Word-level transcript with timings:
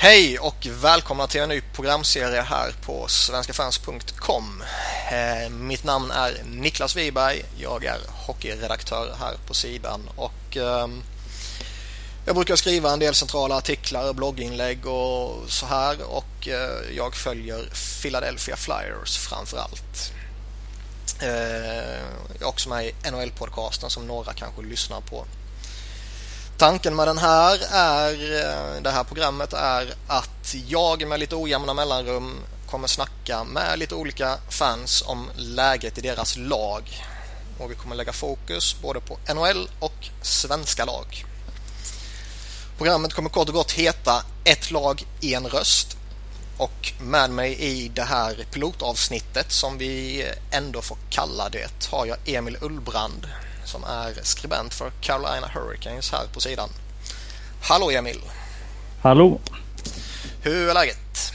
Hej 0.00 0.38
och 0.38 0.66
välkomna 0.70 1.26
till 1.26 1.40
en 1.40 1.48
ny 1.48 1.60
programserie 1.60 2.40
här 2.40 2.72
på 2.86 3.08
svenskafans.com. 3.08 4.62
Eh, 5.10 5.50
mitt 5.50 5.84
namn 5.84 6.10
är 6.10 6.42
Niklas 6.44 6.96
Wiberg. 6.96 7.44
Jag 7.56 7.84
är 7.84 7.98
hockeyredaktör 8.26 9.16
här 9.20 9.34
på 9.46 9.54
sidan 9.54 10.00
och 10.16 10.56
ehm, 10.56 11.02
jag 12.26 12.34
brukar 12.34 12.56
skriva 12.56 12.92
en 12.92 12.98
del 12.98 13.14
centrala 13.14 13.56
artiklar, 13.56 14.12
blogginlägg 14.12 14.86
och 14.86 15.50
så 15.50 15.66
här 15.66 15.96
och 16.02 16.48
eh, 16.48 16.96
jag 16.96 17.16
följer 17.16 17.68
Philadelphia 18.02 18.56
Flyers 18.56 19.18
framför 19.18 19.58
allt. 19.58 20.12
Eh, 21.20 21.28
jag 22.32 22.42
är 22.42 22.46
också 22.46 22.68
med 22.68 22.86
i 22.86 22.92
NHL-podcasten 23.02 23.88
som 23.88 24.06
några 24.06 24.32
kanske 24.32 24.62
lyssnar 24.62 25.00
på. 25.00 25.24
Tanken 26.58 26.96
med 26.96 27.08
den 27.08 27.18
här 27.18 27.60
är, 27.70 28.12
eh, 28.12 28.82
det 28.82 28.90
här 28.90 29.04
programmet 29.04 29.52
är 29.52 29.94
att 30.06 30.54
jag 30.68 31.08
med 31.08 31.20
lite 31.20 31.36
ojämna 31.36 31.74
mellanrum 31.74 32.34
kommer 32.70 32.88
snacka 32.88 33.44
med 33.44 33.78
lite 33.78 33.94
olika 33.94 34.38
fans 34.48 35.02
om 35.06 35.30
läget 35.36 35.98
i 35.98 36.00
deras 36.00 36.36
lag. 36.36 37.04
Och 37.58 37.70
vi 37.70 37.74
kommer 37.74 37.96
lägga 37.96 38.12
fokus 38.12 38.76
både 38.82 39.00
på 39.00 39.18
NHL 39.34 39.70
och 39.78 40.08
svenska 40.22 40.84
lag. 40.84 41.24
Programmet 42.76 43.14
kommer 43.14 43.30
kort 43.30 43.48
och 43.48 43.54
gott 43.54 43.72
heta 43.72 44.22
Ett 44.44 44.70
lag, 44.70 45.06
en 45.20 45.48
röst. 45.48 45.96
Och 46.56 46.92
med 47.00 47.30
mig 47.30 47.54
i 47.54 47.88
det 47.88 48.04
här 48.04 48.46
pilotavsnittet 48.52 49.52
som 49.52 49.78
vi 49.78 50.26
ändå 50.50 50.82
får 50.82 50.98
kalla 51.10 51.48
det 51.48 51.88
har 51.90 52.06
jag 52.06 52.16
Emil 52.24 52.58
Ullbrand 52.60 53.26
som 53.68 53.84
är 53.84 54.22
skribent 54.22 54.74
för 54.74 54.90
Carolina 55.00 55.46
Hurricanes 55.54 56.12
här 56.12 56.26
på 56.34 56.40
sidan. 56.40 56.68
Hallå 57.62 57.90
Emil! 57.90 58.20
Hallå! 59.02 59.38
Hur 60.42 60.68
är 60.68 60.74
läget? 60.74 61.32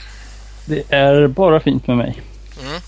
Det 0.64 0.92
är 0.92 1.26
bara 1.26 1.60
fint 1.60 1.86
med 1.86 1.96
mig. 1.96 2.22
Mm. 2.62 2.80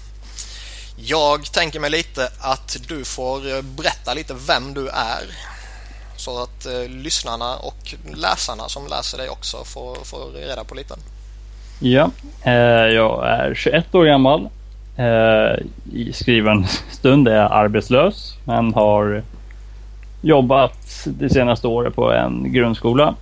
Jag 0.97 1.53
tänker 1.53 1.81
mig 1.81 1.91
lite 1.91 2.29
att 2.41 2.77
du 2.89 3.05
får 3.05 3.63
berätta 3.63 4.15
lite 4.15 4.35
vem 4.47 4.75
du 4.75 4.89
är. 4.89 5.25
Så 6.17 6.43
att 6.43 6.67
eh, 6.67 6.89
lyssnarna 6.89 7.57
och 7.57 7.95
läsarna 8.15 8.69
som 8.69 8.87
läser 8.87 9.19
dig 9.19 9.29
också 9.29 9.65
får, 9.65 9.95
får 10.05 10.33
reda 10.33 10.65
på 10.65 10.75
lite. 10.75 10.95
Ja, 11.81 12.11
eh, 12.43 12.53
jag 12.95 13.29
är 13.29 13.55
21 13.55 13.95
år 13.95 14.05
gammal. 14.05 14.49
Eh, 14.97 15.65
I 15.93 16.13
skriven 16.13 16.67
stund 16.91 17.29
är 17.29 17.37
jag 17.37 17.53
arbetslös 17.53 18.35
men 18.45 18.75
har 18.75 19.23
jobbat 20.21 21.03
det 21.05 21.31
senaste 21.31 21.67
året 21.67 21.95
på 21.95 22.13
en 22.13 22.53
grundskola. 22.53 23.15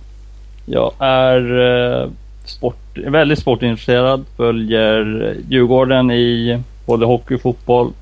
Jag 0.65 0.93
är 0.99 1.59
eh, 2.03 2.09
sport, 2.45 2.97
väldigt 2.97 3.39
sportintresserad, 3.39 4.25
följer 4.37 5.35
Djurgården 5.49 6.11
i 6.11 6.61
både 6.85 7.05
hockey 7.05 7.35
och 7.35 7.41
fotboll, 7.41 7.93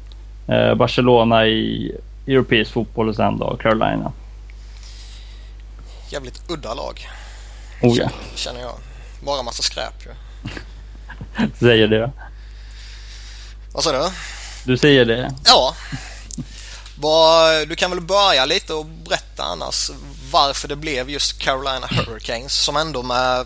eh, 0.47 0.75
Barcelona 0.75 1.47
i 1.47 1.91
europeisk 2.27 2.71
fotboll 2.71 3.09
och 3.09 3.16
sen 3.16 3.38
då 3.38 3.58
Carolina. 3.58 4.11
Jävligt 6.09 6.52
udda 6.52 6.73
lag. 6.73 6.99
Oh 7.81 7.97
ja. 7.97 8.09
Känner 8.36 8.59
jag. 8.59 8.73
Bara 9.25 9.44
massa 9.44 9.64
skräp 9.64 10.05
ju. 10.05 10.11
säger 11.59 11.88
det. 11.88 12.11
Vad 13.73 13.83
sa 13.83 13.91
du? 13.91 14.09
Du 14.66 14.77
säger 14.77 15.05
det. 15.05 15.33
Ja, 15.45 15.73
du 17.67 17.75
kan 17.75 17.91
väl 17.91 18.02
börja 18.02 18.45
lite 18.45 18.73
och 18.73 18.86
berätta 18.86 19.44
annars 19.44 19.91
varför 20.31 20.67
det 20.67 20.75
blev 20.75 21.09
just 21.09 21.39
Carolina 21.39 21.88
Hurricanes 21.88 22.53
som 22.53 22.77
ändå 22.77 23.03
med, 23.03 23.45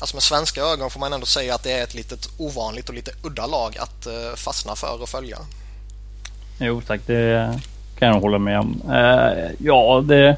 alltså 0.00 0.16
med 0.16 0.22
svenska 0.22 0.60
ögon 0.60 0.90
får 0.90 1.00
man 1.00 1.12
ändå 1.12 1.26
säga 1.26 1.54
att 1.54 1.62
det 1.62 1.72
är 1.72 1.82
ett 1.82 1.94
litet 1.94 2.28
ovanligt 2.38 2.88
och 2.88 2.94
lite 2.94 3.10
udda 3.24 3.46
lag 3.46 3.78
att 3.78 4.06
eh, 4.06 4.34
fastna 4.36 4.76
för 4.76 5.02
och 5.02 5.08
följa. 5.08 5.38
Jo 6.58 6.80
tack, 6.86 7.00
det 7.06 7.60
kan 7.98 8.08
jag 8.08 8.20
hålla 8.20 8.38
med 8.38 8.60
om. 8.60 8.82
Uh, 8.88 9.50
ja, 9.58 10.04
det, 10.06 10.36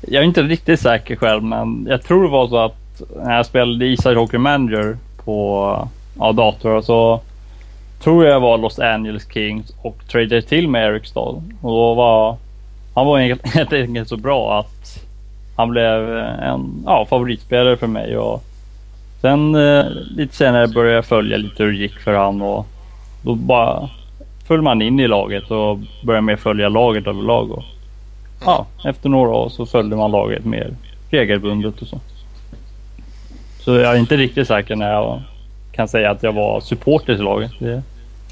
jag 0.00 0.22
är 0.22 0.26
inte 0.26 0.42
riktigt 0.42 0.80
säker 0.80 1.16
själv 1.16 1.42
men 1.42 1.86
jag 1.88 2.02
tror 2.02 2.22
det 2.22 2.30
var 2.30 2.48
så 2.48 2.64
att 2.64 3.02
när 3.24 3.36
jag 3.36 3.46
spelade 3.46 3.86
Isar 3.86 4.14
Hockey 4.14 4.38
Manager 4.38 4.98
på 5.24 5.88
ja, 6.18 6.32
dator 6.32 6.82
så 6.82 7.20
tror 8.04 8.24
jag 8.24 8.40
var 8.40 8.58
Los 8.58 8.78
Angeles 8.78 9.32
Kings 9.32 9.72
och 9.82 9.96
tradade 10.08 10.42
till 10.42 10.68
med 10.68 10.86
Eric 10.86 11.06
Stahl. 11.06 11.42
Och 11.60 11.70
då 11.70 11.94
var 11.94 12.36
han 12.94 13.06
var 13.06 13.18
helt 13.18 13.72
enkelt 13.72 14.08
så 14.08 14.16
bra 14.16 14.58
att 14.58 15.04
han 15.56 15.70
blev 15.70 16.18
eh, 16.18 16.48
en 16.48 16.82
ja, 16.86 17.06
favoritspelare 17.10 17.76
för 17.76 17.86
mig. 17.86 18.16
Och 18.18 18.42
sen 19.20 19.54
eh, 19.54 19.84
lite 20.16 20.36
senare 20.36 20.68
började 20.68 20.94
jag 20.94 21.04
följa 21.04 21.36
lite 21.36 21.62
hur 21.62 21.72
det 21.72 21.78
gick 21.78 21.98
för 21.98 22.14
han 22.14 22.42
och 22.42 22.66
då 23.22 23.34
bara 23.34 23.88
föll 24.46 24.62
man 24.62 24.82
in 24.82 25.00
i 25.00 25.08
laget 25.08 25.50
och 25.50 25.78
började 26.02 26.26
mer 26.26 26.36
följa 26.36 26.68
laget 26.68 27.06
överlag. 27.06 27.50
Och, 27.50 27.62
ja, 28.44 28.66
efter 28.84 29.08
några 29.08 29.30
år 29.30 29.48
så 29.48 29.66
följde 29.66 29.96
man 29.96 30.10
laget 30.10 30.44
mer 30.44 30.70
regelbundet 31.10 31.82
och 31.82 31.88
så. 31.88 32.00
Så 33.60 33.74
jag 33.74 33.94
är 33.94 33.98
inte 33.98 34.16
riktigt 34.16 34.48
säker 34.48 34.76
när 34.76 34.92
jag 34.92 35.22
kan 35.72 35.88
säga 35.88 36.10
att 36.10 36.22
jag 36.22 36.32
var 36.32 36.60
supporter 36.60 37.14
till 37.14 37.24
laget. 37.24 37.50
Det, 37.58 37.82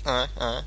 Nej, 0.04 0.28
nej. 0.40 0.62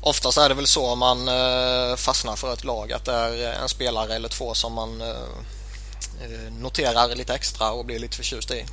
Oftast 0.00 0.38
är 0.38 0.48
det 0.48 0.54
väl 0.54 0.66
så 0.66 0.86
om 0.86 0.98
man 0.98 1.28
eh, 1.28 1.96
fastnar 1.96 2.36
för 2.36 2.52
ett 2.52 2.64
lag 2.64 2.92
att 2.92 3.04
det 3.04 3.12
är 3.12 3.62
en 3.62 3.68
spelare 3.68 4.14
eller 4.14 4.28
två 4.28 4.54
som 4.54 4.72
man 4.72 5.00
eh, 5.00 5.08
eh 5.08 6.52
noterar 6.52 7.14
lite 7.14 7.34
extra 7.34 7.70
och 7.70 7.84
blir 7.84 7.98
lite 7.98 8.16
förtjust 8.16 8.50
i. 8.50 8.64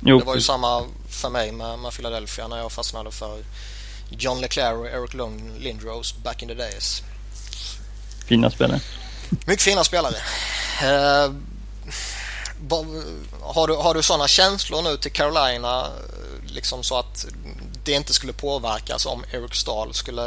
Jo. 0.00 0.18
Det 0.18 0.24
var 0.24 0.34
ju 0.34 0.40
samma 0.40 0.86
för 1.08 1.30
mig 1.30 1.52
med, 1.52 1.78
med 1.78 1.92
Philadelphia 1.92 2.48
när 2.48 2.58
jag 2.58 2.72
fastnade 2.72 3.10
för 3.10 3.44
John 4.10 4.40
Leclerc 4.40 4.76
och 4.78 4.86
Eric 4.86 5.14
Lund 5.14 5.58
Lindros 5.58 6.14
back 6.16 6.42
in 6.42 6.48
the 6.48 6.54
days. 6.54 7.02
Fina 8.26 8.50
spelare. 8.50 8.80
Mycket 9.46 9.62
fina 9.62 9.84
spelare. 9.84 10.16
Eh, 10.82 11.32
har, 13.40 13.66
du, 13.66 13.74
har 13.74 13.94
du 13.94 14.02
sådana 14.02 14.28
känslor 14.28 14.82
nu 14.82 14.96
till 14.96 15.12
Carolina 15.12 15.86
liksom 16.46 16.82
så 16.82 16.98
att 16.98 17.26
det 17.88 17.94
inte 17.94 18.12
skulle 18.12 18.32
påverkas 18.32 19.06
om 19.06 19.24
Eric 19.32 19.54
Stahl 19.54 19.94
skulle 19.94 20.22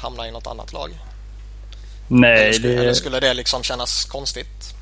hamna 0.00 0.28
i 0.28 0.30
något 0.30 0.46
annat 0.46 0.72
lag? 0.72 0.90
Nej, 2.08 2.42
eller 2.42 2.52
skulle, 2.52 2.68
det... 2.68 2.80
eller 2.80 2.94
skulle 2.94 3.20
det 3.20 3.34
liksom 3.34 3.62
kännas 3.62 4.04
konstigt? 4.04 4.74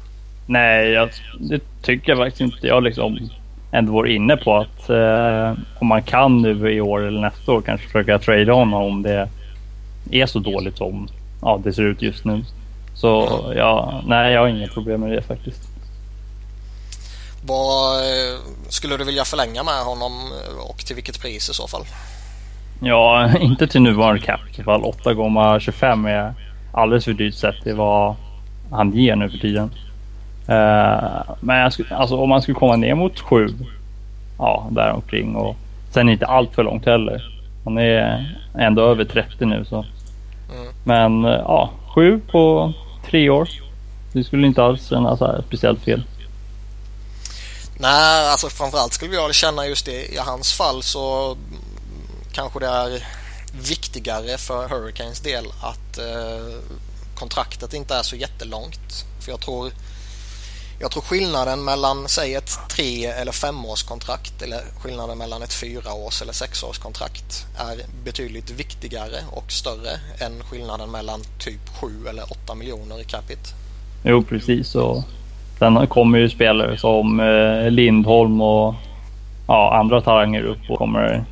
Nej, 0.46 0.90
jag, 0.90 1.10
det 1.40 1.60
tycker 1.82 2.12
jag 2.12 2.18
faktiskt 2.18 2.40
inte. 2.40 2.66
Jag 2.66 2.82
liksom 2.82 3.30
ändå 3.72 3.92
var 3.92 4.06
inne 4.06 4.36
på 4.36 4.56
att 4.56 4.90
eh, 4.90 5.62
om 5.80 5.86
man 5.86 6.02
kan 6.02 6.42
nu 6.42 6.72
i 6.72 6.80
år 6.80 7.06
eller 7.06 7.20
nästa 7.20 7.52
år 7.52 7.62
kanske 7.62 7.86
försöka 7.86 8.18
trada 8.18 8.52
honom 8.52 8.82
om 8.82 9.02
det 9.02 9.28
är 10.10 10.26
så 10.26 10.38
dåligt 10.38 10.76
som 10.76 11.08
ja, 11.42 11.60
det 11.64 11.72
ser 11.72 11.82
ut 11.82 12.02
just 12.02 12.24
nu. 12.24 12.44
Så 12.94 13.42
mm. 13.44 13.58
ja, 13.58 14.02
nej, 14.06 14.32
jag 14.32 14.40
har 14.40 14.48
inga 14.48 14.68
problem 14.68 15.00
med 15.00 15.10
det 15.10 15.22
faktiskt. 15.22 15.60
Vad 17.46 17.98
eh, 17.98 18.38
skulle 18.68 18.96
du 18.96 19.04
vilja 19.04 19.24
förlänga 19.24 19.62
med 19.62 19.84
honom 19.84 20.32
och 20.60 20.78
till 20.78 20.96
vilket 20.96 21.20
pris 21.20 21.50
i 21.50 21.54
så 21.54 21.68
fall? 21.68 21.84
Ja, 22.80 23.36
inte 23.40 23.66
till 23.66 23.82
nuvarande 23.82 24.20
cap 24.20 24.40
i 24.40 24.62
alla 24.62 24.64
fall. 24.64 25.14
8,25 25.14 26.08
är 26.08 26.34
alldeles 26.72 27.04
för 27.04 27.12
dyrt 27.12 27.34
sett 27.34 27.62
till 27.62 27.74
vad 27.74 28.16
han 28.70 28.92
ger 28.92 29.16
nu 29.16 29.30
för 29.30 29.38
tiden. 29.38 29.70
Uh, 30.48 31.34
men 31.40 31.72
skulle, 31.72 31.94
alltså, 31.94 32.16
om 32.16 32.28
man 32.28 32.42
skulle 32.42 32.54
komma 32.54 32.76
ner 32.76 32.94
mot 32.94 33.20
7, 33.20 33.48
ja 34.38 34.68
däromkring 34.70 35.36
och 35.36 35.56
sen 35.90 36.08
inte 36.08 36.26
allt 36.26 36.54
för 36.54 36.62
långt 36.62 36.86
heller. 36.86 37.22
Han 37.64 37.78
är 37.78 38.36
ändå 38.58 38.82
över 38.82 39.04
30 39.04 39.46
nu 39.46 39.64
så. 39.64 39.76
Mm. 39.76 40.72
Men 40.84 41.24
uh, 41.24 41.30
ja, 41.30 41.70
7 41.94 42.20
på 42.30 42.72
tre 43.10 43.30
år. 43.30 43.48
Det 44.12 44.24
skulle 44.24 44.46
inte 44.46 44.62
alls 44.62 44.88
kännas 44.88 45.22
speciellt 45.46 45.84
fel. 45.84 46.02
Nej, 47.80 48.30
alltså 48.30 48.48
framförallt 48.48 48.92
skulle 48.92 49.14
jag 49.14 49.34
känna 49.34 49.66
just 49.66 49.86
det 49.86 50.14
i 50.14 50.18
hans 50.18 50.52
fall 50.52 50.82
så 50.82 51.36
kanske 52.38 52.60
det 52.60 52.66
är 52.66 53.02
viktigare 53.68 54.38
för 54.38 54.68
Hurricanes 54.68 55.20
del 55.20 55.44
att 55.62 55.98
eh, 55.98 56.58
kontraktet 57.14 57.74
inte 57.74 57.94
är 57.94 58.02
så 58.02 58.16
jättelångt. 58.16 59.06
För 59.20 59.30
jag 59.30 59.40
tror, 59.40 59.70
jag 60.80 60.90
tror 60.90 61.02
skillnaden 61.02 61.64
mellan 61.64 62.08
säg 62.08 62.34
ett 62.34 62.58
tre 62.70 63.06
eller 63.06 63.32
femårskontrakt 63.32 64.42
eller 64.42 64.60
skillnaden 64.80 65.18
mellan 65.18 65.42
ett 65.42 65.52
fyraårs 65.52 66.22
eller 66.22 66.32
sexårskontrakt 66.32 67.46
är 67.58 67.76
betydligt 68.04 68.50
viktigare 68.50 69.18
och 69.32 69.52
större 69.52 69.92
än 70.24 70.42
skillnaden 70.50 70.90
mellan 70.90 71.20
typ 71.38 71.68
sju 71.80 72.08
eller 72.10 72.22
åtta 72.22 72.54
miljoner 72.54 73.00
i 73.00 73.04
capita. 73.04 73.50
Jo 74.04 74.22
precis 74.22 74.74
och 74.74 75.02
sen 75.58 75.86
kommer 75.86 76.18
ju 76.18 76.30
spelare 76.30 76.78
som 76.78 77.20
eh, 77.20 77.70
Lindholm 77.70 78.40
och 78.40 78.74
ja, 79.46 79.78
andra 79.80 80.00
talanger 80.00 80.42
upp 80.42 80.70
och 80.70 80.78
kommer 80.78 81.24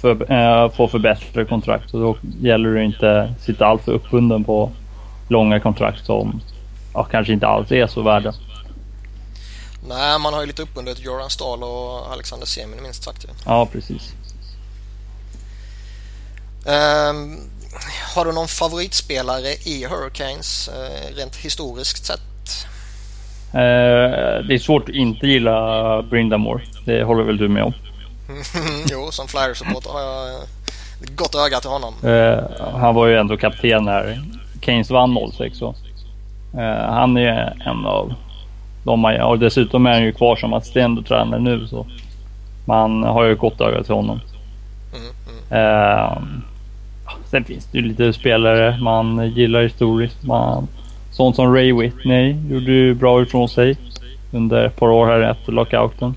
för, 0.00 0.32
äh, 0.32 0.70
få 0.70 0.88
förbättrade 0.88 1.48
kontrakt. 1.48 1.94
Och 1.94 2.00
då 2.00 2.16
gäller 2.40 2.74
det 2.74 2.84
inte 2.84 3.22
att 3.22 3.40
sitta 3.40 3.66
alltför 3.66 3.92
uppbunden 3.92 4.44
på 4.44 4.70
långa 5.28 5.60
kontrakt 5.60 6.06
som 6.06 6.40
ja, 6.94 7.04
kanske 7.04 7.32
inte 7.32 7.46
alls 7.46 7.72
är 7.72 7.86
så 7.86 8.02
värda. 8.02 8.34
Nej, 9.88 10.18
man 10.18 10.34
har 10.34 10.40
ju 10.40 10.46
lite 10.46 10.62
uppbundet 10.62 11.00
Joran 11.00 11.30
Stahl 11.30 11.62
och 11.62 12.12
Alexander 12.12 12.46
Semin 12.46 12.82
minst 12.82 13.02
sagt. 13.02 13.26
Ja, 13.46 13.68
precis. 13.72 14.14
Um, 16.66 17.38
har 18.14 18.24
du 18.24 18.32
någon 18.32 18.48
favoritspelare 18.48 19.48
i 19.64 19.86
Hurricanes 19.90 20.68
uh, 20.68 21.16
rent 21.16 21.36
historiskt 21.36 22.06
sett? 22.06 22.20
Uh, 23.54 24.46
det 24.48 24.54
är 24.54 24.58
svårt 24.58 24.88
att 24.88 24.94
inte 24.94 25.26
gilla 25.26 26.02
Brindamore. 26.02 26.62
Det 26.84 27.02
håller 27.02 27.22
väl 27.22 27.36
du 27.36 27.48
med 27.48 27.64
om? 27.64 27.74
jo, 28.90 29.10
som 29.10 29.26
Flyers-supporter 29.26 29.90
har 29.90 30.00
jag 30.00 30.40
gott 31.16 31.34
öga 31.34 31.60
till 31.60 31.70
honom. 31.70 31.94
Uh, 32.04 32.38
han 32.80 32.94
var 32.94 33.06
ju 33.06 33.16
ändå 33.16 33.36
kapten 33.36 33.84
när 33.84 34.22
Keynes 34.60 34.90
vann 34.90 35.32
06. 35.36 35.58
Så. 35.58 35.74
han 36.88 37.16
är 37.16 37.62
en 37.66 37.86
av 37.86 38.14
de 38.84 39.00
man, 39.00 39.20
och 39.20 39.38
dessutom 39.38 39.86
är 39.86 39.90
han 39.90 40.02
ju 40.02 40.12
kvar 40.12 40.36
som 40.36 40.52
assisterande 40.52 41.02
tränare 41.02 41.40
nu 41.40 41.66
så 41.66 41.86
man 42.64 43.02
har 43.02 43.24
ju 43.24 43.34
gott 43.34 43.60
öga 43.60 43.82
till 43.82 43.94
honom. 43.94 44.20
Mm, 44.94 45.10
mm. 45.50 45.64
Uh, 45.64 46.18
sen 47.30 47.44
finns 47.44 47.66
det 47.72 47.78
ju 47.78 47.84
lite 47.84 48.12
spelare 48.12 48.78
man 48.80 49.30
gillar 49.30 49.62
historiskt. 49.62 50.22
Man, 50.22 50.68
sånt 51.10 51.36
som 51.36 51.54
Ray 51.54 51.72
Whitney 51.72 52.36
gjorde 52.50 52.72
ju 52.72 52.94
bra 52.94 53.22
ifrån 53.22 53.48
sig 53.48 53.76
under 54.32 54.64
ett 54.64 54.76
par 54.76 54.88
år 54.88 55.06
här 55.06 55.20
efter 55.20 55.52
lockouten. 55.52 56.14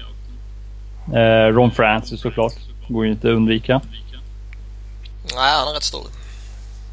Uh, 1.09 1.55
Ron 1.55 1.71
Francis 1.71 2.21
såklart, 2.21 2.53
går 2.87 3.05
ju 3.05 3.11
inte 3.11 3.27
att 3.27 3.33
undvika. 3.33 3.81
Nej, 5.35 5.53
han 5.59 5.67
är 5.67 5.73
rätt 5.73 5.83
stor. 5.83 6.05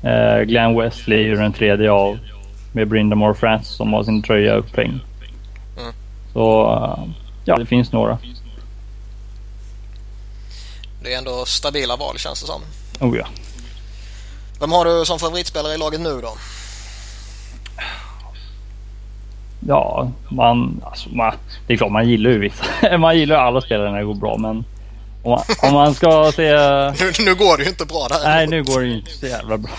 Uh, 0.05 0.43
Glenn 0.43 0.79
Wesley 0.79 1.19
är 1.19 1.23
ju 1.23 1.37
den 1.37 1.53
tredje 1.53 1.91
av 1.91 2.19
med 2.73 2.89
Brindamore 2.89 3.35
Francis 3.35 3.77
som 3.77 3.93
har 3.93 4.05
sin 4.05 4.23
tröja 4.23 4.55
upphängd. 4.55 5.01
Så 6.33 6.79
ja, 7.45 7.57
det 7.57 7.67
finns 7.67 7.93
några. 7.93 8.19
Det 11.03 11.15
är 11.15 11.19
ändå 11.19 11.45
stabila 11.45 11.97
val 11.97 12.19
känns 12.19 12.41
det 12.41 12.47
som. 12.47 12.63
Oh 13.01 13.19
ja. 13.19 13.27
Vem 14.61 14.73
har 14.73 14.85
du 14.85 15.05
som 15.05 15.19
favoritspelare 15.19 15.75
i 15.75 15.79
laget 15.79 16.01
nu 16.01 16.21
då? 16.23 16.33
Ja, 19.69 20.11
man, 20.29 20.83
alltså, 20.85 21.09
man, 21.09 21.33
det 21.67 21.73
är 21.73 21.77
klart 21.77 21.93
man 21.93 22.09
gillar 22.09 22.31
ju 22.31 22.39
vissa. 22.39 22.65
man 22.99 23.19
gillar 23.19 23.37
alla 23.37 23.61
spelare 23.61 23.91
när 23.91 23.99
det 23.99 24.05
går 24.05 24.15
bra 24.15 24.37
men 24.39 24.65
om 25.23 25.31
man, 25.31 25.41
om 25.63 25.75
man 25.75 25.95
ska 25.95 26.33
se... 26.35 26.43
nu, 27.01 27.25
nu 27.25 27.35
går 27.35 27.57
det 27.57 27.63
ju 27.63 27.69
inte 27.69 27.87
bra 27.87 28.07
där. 28.09 28.19
Nej, 28.25 28.47
nu 28.47 28.63
går 28.63 28.81
det 28.81 28.87
ju 28.87 28.97
inte 28.97 29.11
så 29.11 29.27
jävla 29.27 29.59
bra. 29.59 29.71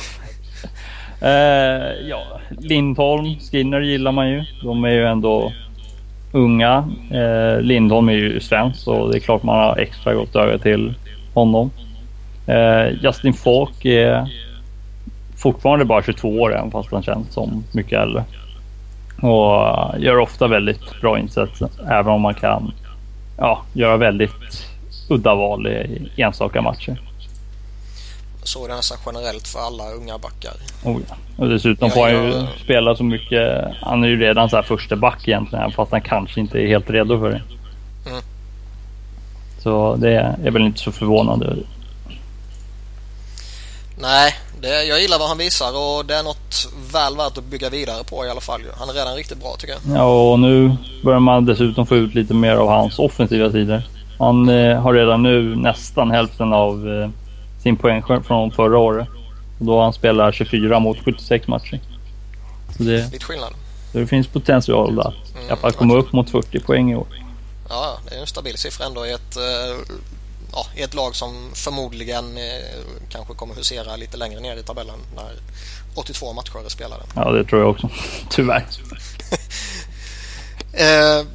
uh, 1.24 2.08
ja, 2.10 2.24
Lindholm, 2.50 3.40
Skinner 3.40 3.82
gillar 3.82 4.12
man 4.12 4.30
ju. 4.30 4.44
De 4.64 4.84
är 4.84 4.92
ju 4.92 5.06
ändå 5.06 5.52
unga. 6.32 6.90
Eh, 7.12 7.62
Lindholm 7.62 8.10
är 8.10 8.14
ju 8.14 8.40
svensk 8.40 8.80
så 8.80 9.08
det 9.08 9.18
är 9.18 9.20
klart 9.20 9.44
man 9.44 9.60
har 9.60 9.78
extra 9.78 10.14
gott 10.14 10.36
öga 10.36 10.58
till 10.58 10.94
honom. 11.34 11.72
Eh, 12.48 13.04
Justin 13.04 13.34
Falk 13.34 13.86
är 13.86 14.28
fortfarande 15.38 15.86
bara 15.86 16.04
22 16.04 16.30
år 16.30 16.56
även 16.56 16.72
fast 16.72 16.92
han 16.92 17.04
känns 17.04 17.34
som 17.34 17.64
mycket 17.72 18.00
äldre. 18.00 18.24
Och 19.22 20.00
gör 20.00 20.18
ofta 20.18 20.48
väldigt 20.48 21.02
bra 21.02 21.20
insatser 21.20 21.70
även 21.90 22.08
om 22.08 22.22
man 22.22 22.34
kan 22.34 22.74
ja, 23.38 23.64
göra 23.74 23.98
väldigt 23.98 24.66
udda 25.10 25.36
val 25.36 25.68
i 25.68 26.12
enstaka 26.18 26.62
matcher. 26.62 27.02
Så 28.44 28.66
är 28.66 28.70
det 28.70 28.76
nästan 28.76 28.98
generellt 29.06 29.48
för 29.48 29.60
alla 29.60 29.92
unga 29.92 30.18
backar. 30.18 30.54
Oh 30.84 31.02
ja. 31.10 31.16
Och 31.38 31.50
dessutom 31.50 31.92
får 31.92 32.02
han 32.02 32.12
ju 32.12 32.48
spela 32.64 32.96
så 32.96 33.04
mycket. 33.04 33.66
Han 33.82 34.04
är 34.04 34.08
ju 34.08 34.20
redan 34.20 34.50
så 34.50 34.56
här 34.56 34.64
första 34.64 34.96
back 34.96 35.28
egentligen 35.28 35.72
fast 35.72 35.92
han 35.92 36.02
kanske 36.02 36.40
inte 36.40 36.60
är 36.60 36.68
helt 36.68 36.90
redo 36.90 37.20
för 37.20 37.30
det. 37.30 37.42
Mm. 38.10 38.22
Så 39.60 39.96
det 39.96 40.36
är 40.44 40.52
väl 40.52 40.66
inte 40.66 40.80
så 40.80 40.92
förvånande. 40.92 41.56
Nej, 44.02 44.34
det, 44.62 44.84
jag 44.84 45.02
gillar 45.02 45.20
vad 45.20 45.28
han 45.28 45.38
visar 45.38 45.78
och 45.78 46.06
det 46.06 46.16
är 46.16 46.24
något 46.24 46.68
väl 46.94 47.18
värt 47.18 47.38
att 47.38 47.44
bygga 47.44 47.70
vidare 47.70 48.04
på 48.04 48.26
i 48.26 48.30
alla 48.30 48.42
fall. 48.42 48.62
Han 48.78 48.90
är 48.90 48.94
redan 48.94 49.16
riktigt 49.16 49.38
bra 49.38 49.56
tycker 49.60 49.74
jag. 49.74 49.98
Ja, 49.98 50.32
och 50.32 50.40
nu 50.40 50.76
börjar 51.04 51.20
man 51.20 51.46
dessutom 51.46 51.88
få 51.88 51.96
ut 51.96 52.16
lite 52.16 52.34
mer 52.34 52.56
av 52.56 52.68
hans 52.68 53.00
offensiva 53.00 53.52
sidor. 53.52 53.84
Han 54.20 54.50
eh, 54.50 54.82
har 54.82 54.94
redan 54.94 55.24
nu 55.24 55.56
nästan 55.56 56.12
hälften 56.12 56.54
av 56.54 56.90
eh, 56.90 57.10
sin 57.64 57.78
poäng 57.78 58.04
från 58.28 58.52
förra 58.52 58.78
året. 58.78 59.08
Och 59.60 59.66
då 59.66 59.82
han 59.82 59.94
spelar 59.94 60.32
24 60.32 60.80
mot 60.80 60.98
76 61.06 61.48
matcher. 61.48 61.80
Så 62.78 62.84
det, 62.84 63.12
Lite 63.12 63.26
skillnad. 63.26 63.54
Det 63.94 64.08
finns 64.08 64.28
potential 64.28 65.00
att 65.00 65.36
mm, 65.36 65.48
i 65.48 65.52
alla 65.52 65.62
fall 65.62 65.72
komma 65.72 65.96
upp 65.96 66.14
mot 66.14 66.30
40 66.30 66.60
poäng 66.60 66.92
i 66.92 66.96
år. 66.96 67.08
Ja, 67.70 67.98
det 68.10 68.16
är 68.16 68.20
en 68.20 68.28
stabil 68.28 68.58
siffra 68.58 68.86
ändå 68.86 69.06
i 69.06 69.12
ett, 69.12 69.38
eh, 69.38 69.96
ja, 70.54 70.66
i 70.76 70.82
ett 70.82 70.94
lag 70.94 71.16
som 71.16 71.52
förmodligen 71.54 72.38
eh, 72.38 72.44
kanske 73.10 73.34
kommer 73.34 73.56
husera 73.56 73.96
lite 73.96 74.18
längre 74.18 74.40
ner 74.40 74.58
i 74.58 74.64
tabellen 74.64 75.00
när 75.16 75.32
82 75.96 76.34
matcher 76.34 76.66
är 76.66 76.70
spelade. 76.70 77.04
Ja, 77.16 77.32
det 77.32 77.44
tror 77.46 77.62
jag 77.62 77.70
också. 77.70 77.90
Tyvärr. 78.30 78.66
eh, 80.74 81.26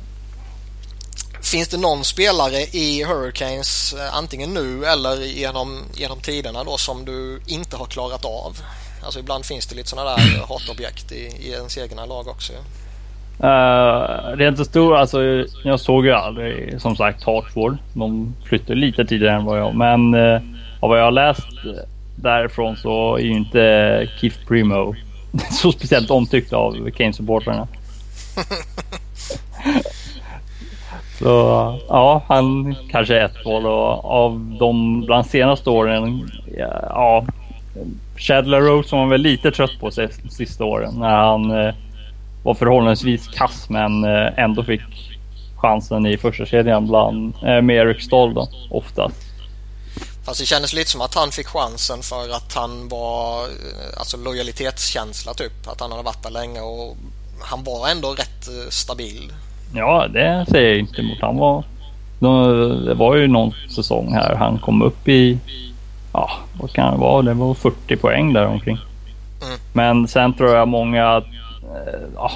Finns 1.42 1.68
det 1.68 1.76
någon 1.76 2.04
spelare 2.04 2.60
i 2.62 3.04
Hurricanes, 3.04 3.92
eh, 3.92 4.14
antingen 4.14 4.54
nu 4.54 4.84
eller 4.84 5.16
genom, 5.16 5.84
genom 5.94 6.20
tiderna 6.20 6.64
då, 6.64 6.78
som 6.78 7.04
du 7.04 7.40
inte 7.46 7.76
har 7.76 7.86
klarat 7.86 8.24
av? 8.24 8.58
Alltså 9.04 9.20
ibland 9.20 9.46
finns 9.46 9.66
det 9.66 9.74
lite 9.74 9.88
sådana 9.88 10.16
där 10.16 10.44
hatobjekt 10.48 11.12
i, 11.12 11.16
i 11.16 11.50
ens 11.50 11.78
egna 11.78 12.06
lag 12.06 12.28
också. 12.28 12.52
Uh, 13.44 14.36
rent 14.36 14.66
stor, 14.66 14.96
alltså 14.96 15.44
jag 15.64 15.80
såg 15.80 16.06
ju 16.06 16.12
aldrig 16.12 16.80
som 16.80 16.96
sagt 16.96 17.24
Hartford. 17.24 17.76
De 17.94 18.34
flyttade 18.44 18.74
lite 18.74 19.04
tidigare 19.04 19.36
än 19.36 19.44
vad 19.44 19.58
jag. 19.58 19.74
Men 19.74 20.14
uh, 20.14 20.40
av 20.80 20.88
vad 20.88 20.98
jag 20.98 21.04
har 21.04 21.10
läst 21.10 21.46
därifrån 22.16 22.76
så 22.76 23.16
är 23.16 23.22
ju 23.22 23.32
inte 23.32 24.08
Keith 24.20 24.46
Primo 24.48 24.94
så 25.50 25.72
speciellt 25.72 26.10
omtyckt 26.10 26.52
av 26.52 26.90
Kane-supportrarna. 26.90 27.68
Så 31.18 31.28
ja, 31.88 32.22
han 32.28 32.76
kanske 32.90 33.18
är 33.18 33.24
ett 33.24 33.44
mål 33.44 33.66
och 33.66 34.04
av 34.04 34.56
de 34.58 35.00
bland 35.00 35.26
senaste 35.26 35.70
åren, 35.70 36.30
ja, 36.88 37.24
Shadler 38.16 38.60
Rose 38.60 38.94
var 38.94 39.02
man 39.02 39.08
väl 39.08 39.20
lite 39.20 39.50
trött 39.50 39.80
på 39.80 39.90
sig 39.90 40.08
sista 40.30 40.64
åren 40.64 40.94
när 40.98 41.16
han 41.16 41.50
eh, 41.50 41.74
var 42.46 42.54
förhållandevis 42.54 43.28
kass 43.28 43.68
men 43.68 44.04
eh, 44.04 44.38
ändå 44.38 44.64
fick 44.64 44.80
chansen 45.56 46.06
i 46.06 46.16
första 46.16 46.46
kedjan 46.46 46.86
bland, 46.86 47.34
eh, 47.42 47.62
med 47.62 47.76
Eric 47.76 48.04
Stahl 48.04 48.34
då, 48.34 48.48
oftast. 48.70 49.16
Fast 50.24 50.40
det 50.40 50.46
kändes 50.46 50.74
lite 50.74 50.90
som 50.90 51.00
att 51.00 51.14
han 51.14 51.30
fick 51.30 51.46
chansen 51.46 52.02
för 52.02 52.36
att 52.36 52.54
han 52.54 52.88
var, 52.88 53.42
eh, 53.42 53.98
alltså 53.98 54.16
lojalitetskänsla 54.16 55.34
typ, 55.34 55.68
att 55.68 55.80
han 55.80 55.90
hade 55.90 56.02
varit 56.02 56.22
där 56.22 56.30
länge 56.30 56.60
och 56.60 56.96
han 57.40 57.64
var 57.64 57.88
ändå 57.88 58.12
rätt 58.12 58.48
stabil 58.68 59.32
Ja, 59.74 60.06
det 60.08 60.46
säger 60.48 60.68
jag 60.68 60.78
inte 60.78 61.00
emot. 61.00 61.18
Han 61.20 61.36
var... 61.36 61.64
Det 62.86 62.94
var 62.94 63.16
ju 63.16 63.26
någon 63.26 63.54
säsong 63.70 64.12
här 64.12 64.34
han 64.34 64.58
kom 64.58 64.82
upp 64.82 65.08
i... 65.08 65.38
Ja, 66.12 66.30
vad 66.60 66.72
kan 66.72 66.92
det 66.92 67.00
vara? 67.00 67.22
Det 67.22 67.34
var 67.34 67.54
40 67.54 67.96
poäng 67.96 68.32
där 68.32 68.46
omkring. 68.46 68.78
Mm. 69.42 69.58
Men 69.72 70.08
sen 70.08 70.34
tror 70.34 70.54
jag 70.54 70.68
många... 70.68 71.22
Eh, 71.74 72.00
ja, 72.14 72.30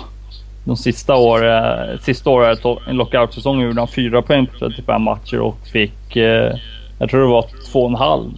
de 0.64 0.76
sista 0.76 1.16
åren, 1.16 1.98
sista 1.98 2.30
året 2.30 2.58
i 2.90 2.92
lockout-säsongen 2.92 3.66
gjorde 3.66 3.80
han 3.80 3.88
4 3.88 4.22
poäng 4.22 4.46
på 4.46 4.58
35 4.58 5.02
matcher 5.02 5.40
och 5.40 5.58
fick... 5.72 6.16
Eh, 6.16 6.56
jag 6.98 7.10
tror 7.10 7.20
det 7.20 7.26
var 7.26 7.46
2,5 7.72 8.32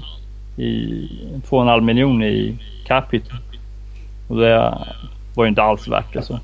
i 0.56 1.08
2,5 1.48 1.80
miljoner 1.80 2.26
i 2.26 2.58
capita. 2.86 3.34
Och 4.28 4.36
det 4.36 4.78
var 5.34 5.44
ju 5.44 5.48
inte 5.48 5.62
alls 5.62 5.88
värt 5.88 6.16
alltså. 6.16 6.40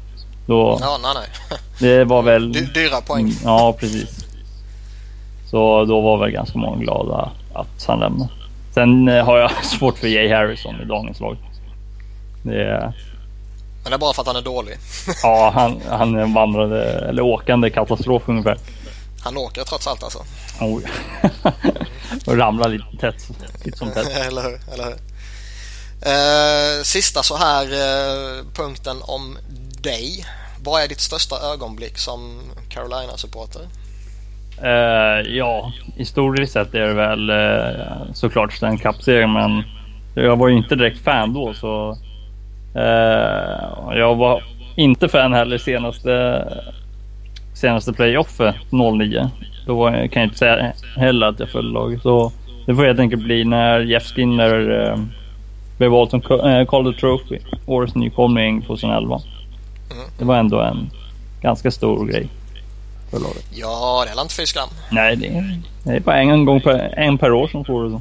Då, 0.47 0.79
ja, 0.81 0.99
nej, 1.03 1.13
nej. 1.15 1.59
Det 1.99 2.05
var 2.05 2.23
väl... 2.23 2.53
dyra 2.53 3.01
poäng. 3.07 3.25
Mm, 3.25 3.37
ja, 3.45 3.77
precis. 3.81 4.27
Så 5.51 5.85
då 5.85 6.01
var 6.01 6.19
väl 6.19 6.31
ganska 6.31 6.59
många 6.59 6.77
glada 6.77 7.31
att 7.55 7.85
han 7.87 8.01
lämnade. 8.01 8.31
Sen 8.75 9.09
eh, 9.09 9.25
har 9.25 9.39
jag 9.39 9.51
svårt 9.65 9.99
för 9.99 10.09
Jay 10.09 10.33
Harrison 10.33 10.81
i 10.81 10.85
dagens 10.85 11.21
lag. 11.21 11.37
Det. 12.43 12.93
Men 13.89 13.93
det 13.93 13.97
är 13.97 14.07
bara 14.07 14.15
för 14.15 14.23
att 14.23 14.27
han 14.27 14.37
är 14.37 14.43
dålig. 14.43 14.79
ja, 15.23 15.53
han, 15.55 15.81
han 15.89 16.15
är 16.15 16.23
en 16.23 16.35
vandrande 16.35 16.85
eller 16.85 17.23
åkande 17.23 17.71
katastrof 17.71 18.23
ungefär. 18.27 18.59
Han 19.21 19.37
åker 19.37 19.65
trots 19.65 19.87
allt 19.87 20.03
alltså. 20.03 20.19
Oh. 20.61 20.81
och 22.27 22.37
ramlar 22.37 22.69
lite 22.69 22.85
tätt. 23.01 23.29
Lite 23.65 23.79
som 23.79 23.91
tätt. 23.91 24.07
eller 24.27 24.43
hur? 24.43 24.61
Eller 24.73 24.85
hur? 24.85 24.97
Eh, 26.07 26.83
sista 26.83 27.23
så 27.23 27.37
här 27.37 27.65
eh, 27.65 28.45
punkten 28.55 28.97
om 29.03 29.39
dig. 29.83 30.27
Vad 30.63 30.83
är 30.83 30.89
ditt 30.89 31.01
största 31.01 31.37
ögonblick 31.53 31.99
som 31.99 32.41
Carolina-supporter? 32.69 33.69
Uh, 34.63 35.37
ja, 35.37 35.73
historiskt 35.97 36.53
sett 36.53 36.75
är 36.75 36.81
det 36.81 36.95
väl 36.95 37.31
uh, 37.31 38.13
såklart 38.15 38.53
Stanley 38.53 38.79
Cup-serien, 38.79 39.33
men 39.33 39.63
jag 40.15 40.37
var 40.37 40.49
ju 40.49 40.57
inte 40.57 40.77
direkt 40.77 41.05
fan 41.05 41.35
då, 41.35 41.55
så 41.55 41.99
jag 43.95 44.15
var 44.15 44.43
inte 44.77 45.09
fan 45.09 45.33
heller 45.33 45.59
senaste 45.59 46.45
senaste 47.55 47.93
playoffet 47.93 48.55
09. 48.71 49.31
Då 49.67 49.87
kan 49.87 50.09
jag 50.13 50.25
inte 50.25 50.39
säga 50.39 50.73
heller 50.97 51.27
att 51.27 51.41
jag 51.41 51.49
följde 51.49 51.73
laget. 51.73 52.03
Så 52.03 52.33
det 52.67 52.75
får 52.75 52.85
helt 52.85 53.01
enkelt 53.01 53.23
bli 53.23 53.45
när 53.45 53.81
Jeff 53.81 54.03
Skinner 54.03 54.87
eh, 54.87 54.99
blev 55.79 55.91
vald 55.91 56.11
som 56.11 56.21
eh, 56.21 56.67
Calder 56.67 56.93
Trophy, 56.93 57.39
årets 57.67 57.95
nykomling 57.95 58.63
2011. 58.63 59.21
Mm. 59.91 60.05
Det 60.19 60.25
var 60.25 60.37
ändå 60.37 60.61
en 60.61 60.91
ganska 61.41 61.71
stor 61.71 62.07
grej 62.07 62.29
för 63.11 63.19
laget. 63.19 63.45
Ja, 63.51 64.05
det 64.07 64.19
är 64.19 64.23
inte 64.23 64.35
fy 64.35 64.47
skam. 64.47 64.69
Nej, 64.91 65.17
det 65.17 65.27
är, 65.27 65.61
det 65.83 65.93
är 65.93 66.01
bara 66.01 66.17
en 66.17 66.45
gång 66.45 66.61
per, 66.61 66.95
en 66.99 67.19
per 67.19 67.33
år 67.33 67.49
som 67.49 67.65
får 67.65 67.85
det 67.85 67.91
så. 67.91 68.01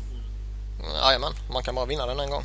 Jajamän, 1.03 1.31
man 1.53 1.63
kan 1.63 1.75
bara 1.75 1.85
vinna 1.85 2.05
den 2.05 2.19
en 2.19 2.29
gång. 2.29 2.43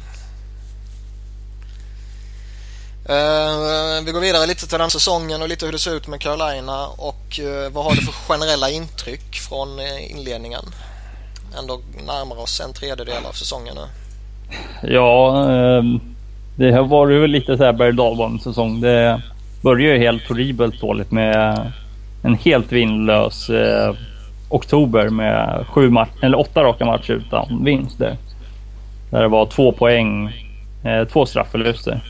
Uh, 3.11 4.05
vi 4.05 4.13
går 4.13 4.21
vidare 4.21 4.47
lite 4.47 4.69
till 4.69 4.79
den 4.79 4.91
säsongen 4.91 5.43
och 5.43 5.49
lite 5.49 5.65
hur 5.65 5.73
det 5.73 5.79
ser 5.79 5.97
ut 5.97 6.09
med 6.09 6.21
Carolina 6.21 6.87
och 6.87 7.41
uh, 7.43 7.73
vad 7.73 7.85
har 7.85 7.95
du 7.95 8.03
för 8.03 8.13
generella 8.13 8.71
intryck 8.71 9.35
från 9.35 9.69
uh, 9.79 10.11
inledningen? 10.11 10.65
Ändå 11.59 11.81
närmar 12.07 12.41
oss 12.41 12.61
en 12.61 12.73
tredjedel 12.73 13.27
av 13.29 13.33
säsongen 13.33 13.75
nu. 13.75 13.87
Ja, 14.93 15.45
ehm, 15.51 16.01
det 16.57 16.73
har 16.73 16.85
varit 16.85 17.23
väl 17.23 17.31
lite 17.31 17.57
så 17.57 17.65
här 17.65 17.73
berg 17.73 18.41
säsong. 18.43 18.81
Det 18.81 19.23
började 19.63 19.95
ju 19.95 19.99
helt 19.99 20.29
horribelt 20.29 20.81
dåligt 20.81 21.11
med 21.11 21.73
en 22.23 22.35
helt 22.35 22.73
vinnlös 22.73 23.51
oktober 24.49 25.09
med 25.09 25.67
sju 25.69 25.91
match, 25.91 26.11
eller 26.23 26.39
åtta 26.39 26.63
raka 26.63 26.85
matcher 26.85 27.13
utan 27.13 27.65
vinst. 27.65 27.99
Där, 27.99 28.17
där 29.11 29.23
det 29.23 29.29
var 29.29 29.47
två 29.47 29.73
poäng, 29.73 30.33
två 31.13 31.27
strafförluster. 31.27 32.01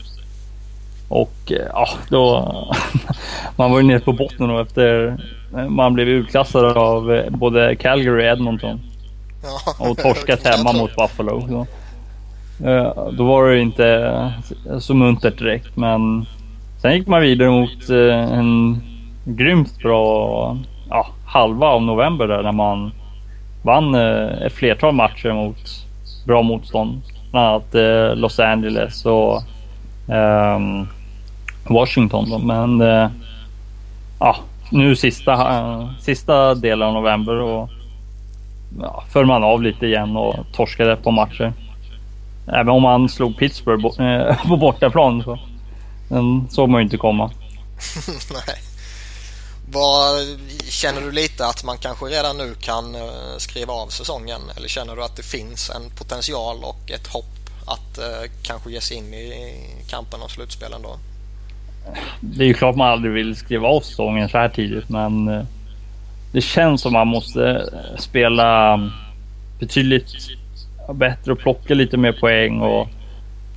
Och 1.13 1.51
eh, 1.51 1.67
ja, 1.73 1.87
då... 2.09 2.47
man 3.55 3.71
var 3.71 3.79
ju 3.79 3.87
nere 3.87 3.99
på 3.99 4.13
botten 4.13 4.47
då 4.47 4.59
efter... 4.59 5.17
Man 5.67 5.93
blev 5.93 6.07
utklassad 6.07 6.77
av 6.77 7.13
eh, 7.13 7.29
både 7.29 7.75
Calgary 7.75 8.19
och 8.19 8.23
Edmonton. 8.23 8.79
och 9.79 9.97
torskat 9.97 10.47
hemma 10.47 10.73
mot 10.73 10.95
Buffalo. 10.95 11.47
Så. 11.47 11.67
Eh, 12.69 13.11
då 13.11 13.25
var 13.25 13.49
det 13.49 13.59
inte 13.59 14.33
så 14.79 14.93
muntert 14.93 15.37
direkt, 15.37 15.77
men 15.77 16.25
sen 16.81 16.93
gick 16.93 17.07
man 17.07 17.21
vidare 17.21 17.49
mot 17.49 17.89
en 17.89 18.81
grymt 19.25 19.77
bra 19.77 20.57
ja, 20.89 21.07
halva 21.25 21.67
av 21.67 21.81
november 21.81 22.27
där 22.27 22.43
när 22.43 22.51
man 22.51 22.91
vann 23.61 23.95
ett 23.95 24.53
flertal 24.53 24.93
matcher 24.93 25.31
mot 25.31 25.85
bra 26.25 26.41
motstånd. 26.41 27.01
Bland 27.31 27.47
annat 27.47 28.17
Los 28.17 28.39
Angeles 28.39 29.05
och 29.05 29.41
um, 30.07 30.87
Washington. 31.69 32.29
Då. 32.29 32.37
Men 32.37 32.81
eh, 32.81 33.09
ja, 34.19 34.37
nu 34.69 34.95
sista, 34.95 35.33
eh, 35.33 35.89
sista 36.01 36.55
delen 36.55 36.87
av 36.87 36.93
november 36.93 37.33
och 37.41 37.69
ja, 38.81 39.03
föll 39.11 39.25
man 39.25 39.43
av 39.43 39.61
lite 39.61 39.85
igen 39.85 40.17
och 40.17 40.35
torskade 40.53 40.95
på 40.95 41.11
matcher. 41.11 41.53
Även 42.47 42.69
om 42.69 42.81
man 42.81 43.09
slog 43.09 43.37
Pittsburgh 43.37 44.01
eh, 44.01 44.47
på 44.47 44.57
bortaplan 44.57 45.23
så 45.23 45.39
den 46.09 46.47
såg 46.49 46.69
man 46.69 46.79
ju 46.79 46.83
inte 46.83 46.97
komma. 46.97 47.31
Nej. 48.33 48.57
Känner 50.69 51.01
du 51.01 51.11
lite 51.11 51.45
att 51.45 51.63
man 51.63 51.77
kanske 51.77 52.05
redan 52.05 52.37
nu 52.37 52.55
kan 52.55 52.95
eh, 52.95 53.37
skriva 53.37 53.73
av 53.73 53.87
säsongen? 53.87 54.41
Eller 54.57 54.67
känner 54.67 54.95
du 54.95 55.03
att 55.03 55.15
det 55.15 55.23
finns 55.23 55.69
en 55.69 55.89
potential 55.97 56.63
och 56.63 56.91
ett 56.91 57.07
hopp 57.07 57.25
att 57.65 57.97
eh, 57.97 58.31
kanske 58.43 58.71
ge 58.71 58.81
sig 58.81 58.97
in 58.97 59.13
i 59.13 59.65
kampen 59.89 60.21
om 60.21 60.29
slutspelen 60.29 60.81
då? 60.81 60.97
Det 62.19 62.43
är 62.43 62.47
ju 62.47 62.53
klart 62.53 62.75
man 62.75 62.87
aldrig 62.87 63.13
vill 63.13 63.35
skriva 63.35 63.67
av 63.67 63.79
säsongen 63.79 64.29
så 64.29 64.37
här 64.37 64.49
tidigt, 64.49 64.89
men 64.89 65.27
eh, 65.27 65.43
det 66.31 66.41
känns 66.41 66.81
som 66.81 66.93
man 66.93 67.07
måste 67.07 67.49
eh, 67.49 67.97
spela 67.97 68.73
mm, 68.73 68.89
betydligt 69.59 70.13
bättre 70.93 71.31
och 71.31 71.39
plocka 71.39 71.73
lite 71.73 71.97
mer 71.97 72.11
poäng. 72.11 72.61
Och, 72.61 72.87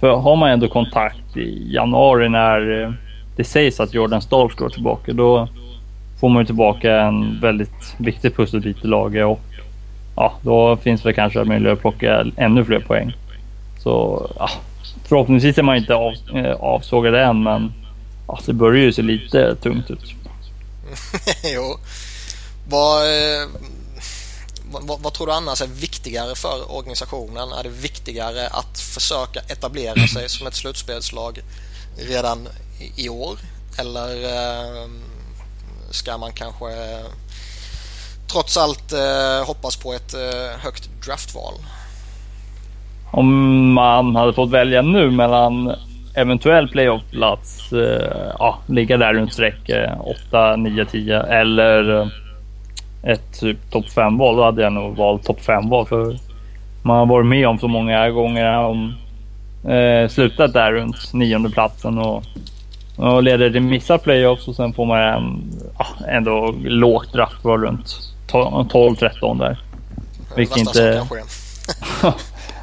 för 0.00 0.16
har 0.16 0.36
man 0.36 0.50
ändå 0.50 0.68
kontakt 0.68 1.36
i 1.36 1.74
januari 1.74 2.28
när 2.28 2.82
eh, 2.82 2.92
det 3.36 3.44
sägs 3.44 3.80
att 3.80 3.94
Jordan 3.94 4.22
Starks 4.22 4.54
går 4.54 4.68
tillbaka, 4.68 5.12
då 5.12 5.48
får 6.20 6.28
man 6.28 6.42
ju 6.42 6.46
tillbaka 6.46 7.00
en 7.00 7.40
väldigt 7.40 7.94
viktig 7.98 8.36
pusselbit 8.36 8.84
i 8.84 8.86
laget 8.86 9.26
och 9.26 9.40
ja, 10.16 10.32
då 10.42 10.76
finns 10.76 11.02
det 11.02 11.12
kanske 11.12 11.44
möjlighet 11.44 11.76
att 11.76 11.80
plocka 11.80 12.24
ännu 12.36 12.64
fler 12.64 12.80
poäng. 12.80 13.12
Så 13.78 14.26
ja, 14.38 14.48
förhoppningsvis 15.04 15.58
är 15.58 15.62
man 15.62 15.76
inte 15.76 15.94
av, 15.94 16.14
avsågad 16.60 17.14
än, 17.14 17.42
men 17.42 17.72
Alltså 18.26 18.52
det 18.52 18.58
börjar 18.58 18.84
ju 18.84 18.92
se 18.92 19.02
lite 19.02 19.56
tungt 19.56 19.90
ut. 19.90 20.14
jo. 21.54 21.78
Vad, 22.68 23.02
eh, 23.02 23.48
vad, 24.70 25.00
vad, 25.00 25.12
tror 25.12 25.26
du 25.26 25.32
annars 25.32 25.62
är 25.62 25.66
viktigare 25.66 26.34
för 26.34 26.76
organisationen? 26.76 27.52
Är 27.52 27.62
det 27.62 27.68
viktigare 27.68 28.48
att 28.48 28.80
försöka 28.80 29.40
etablera 29.40 30.06
sig 30.06 30.28
som 30.28 30.46
ett 30.46 30.54
slutspelslag 30.54 31.40
redan 31.98 32.48
i 32.96 33.08
år? 33.08 33.38
Eller 33.78 34.24
eh, 34.24 34.88
ska 35.90 36.18
man 36.18 36.32
kanske 36.32 36.66
trots 38.32 38.56
allt 38.56 38.92
eh, 38.92 39.46
hoppas 39.46 39.76
på 39.76 39.92
ett 39.92 40.14
högt 40.58 40.90
draftval? 41.04 41.54
Om 43.10 43.72
man 43.72 44.16
hade 44.16 44.32
fått 44.32 44.50
välja 44.50 44.82
nu 44.82 45.10
mellan 45.10 45.76
eventuell 46.16 46.68
playoff-plats, 46.68 47.72
eh, 47.72 48.32
ja, 48.38 48.58
ligga 48.66 48.96
där 48.96 49.14
runt 49.14 49.32
streck 49.32 49.70
8, 50.28 50.56
9, 50.56 50.84
10 50.84 51.22
eller 51.22 52.00
eh, 52.00 52.08
ett 53.02 53.40
typ 53.40 53.70
topp 53.70 53.86
5-val. 53.86 54.36
Då 54.36 54.44
hade 54.44 54.62
jag 54.62 54.72
nog 54.72 54.96
valt 54.96 55.24
topp 55.24 55.40
5-val 55.40 55.86
för 55.86 56.16
man 56.82 56.98
har 56.98 57.06
varit 57.06 57.26
med 57.26 57.48
om 57.48 57.58
så 57.58 57.68
många 57.68 58.10
gånger 58.10 58.58
om 58.58 58.94
eh, 59.64 60.08
slutat 60.08 60.52
där 60.52 60.72
runt 60.72 61.12
nionde 61.12 61.50
platsen 61.50 61.98
och, 61.98 62.24
och 62.96 63.22
leder 63.22 63.50
till 63.50 63.62
missar 63.62 63.98
playoffs 63.98 64.48
och 64.48 64.56
sen 64.56 64.72
får 64.72 64.86
man 64.86 65.00
en, 65.00 65.42
ja, 65.78 65.86
ändå 66.08 66.54
lågt 66.64 67.12
draftval 67.12 67.60
runt 67.60 68.12
12-13 68.28 69.38
där. 69.38 69.58
Vilket 70.36 70.56
inte... 70.56 71.06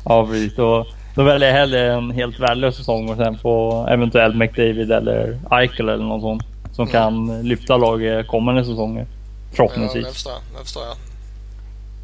ja, 0.06 0.26
precis. 0.26 0.60
Och, 0.60 0.88
då 1.16 1.24
väljer 1.24 1.50
jag 1.50 1.56
hellre 1.56 1.94
en 1.94 2.12
helt 2.12 2.40
värdelös 2.40 2.76
säsong 2.76 3.10
och 3.10 3.18
sen 3.18 3.38
få 3.38 3.88
eventuellt 3.90 4.36
McDavid 4.36 4.92
eller 4.92 5.40
Eichel 5.52 5.90
eller 5.90 6.04
någon 6.04 6.22
sån 6.22 6.40
som 6.74 6.88
mm. 6.88 6.92
kan 6.92 7.42
lyfta 7.42 7.78
laget 7.78 8.28
kommande 8.28 8.66
säsonger. 8.66 9.08
Förhoppningsvis. 9.54 10.04
Ja, 10.04 10.08
det 10.08 10.14
förstår 10.14 10.34
jag. 10.34 10.42
Det 10.60 10.64
förstår 10.64 10.86
jag. 10.86 10.96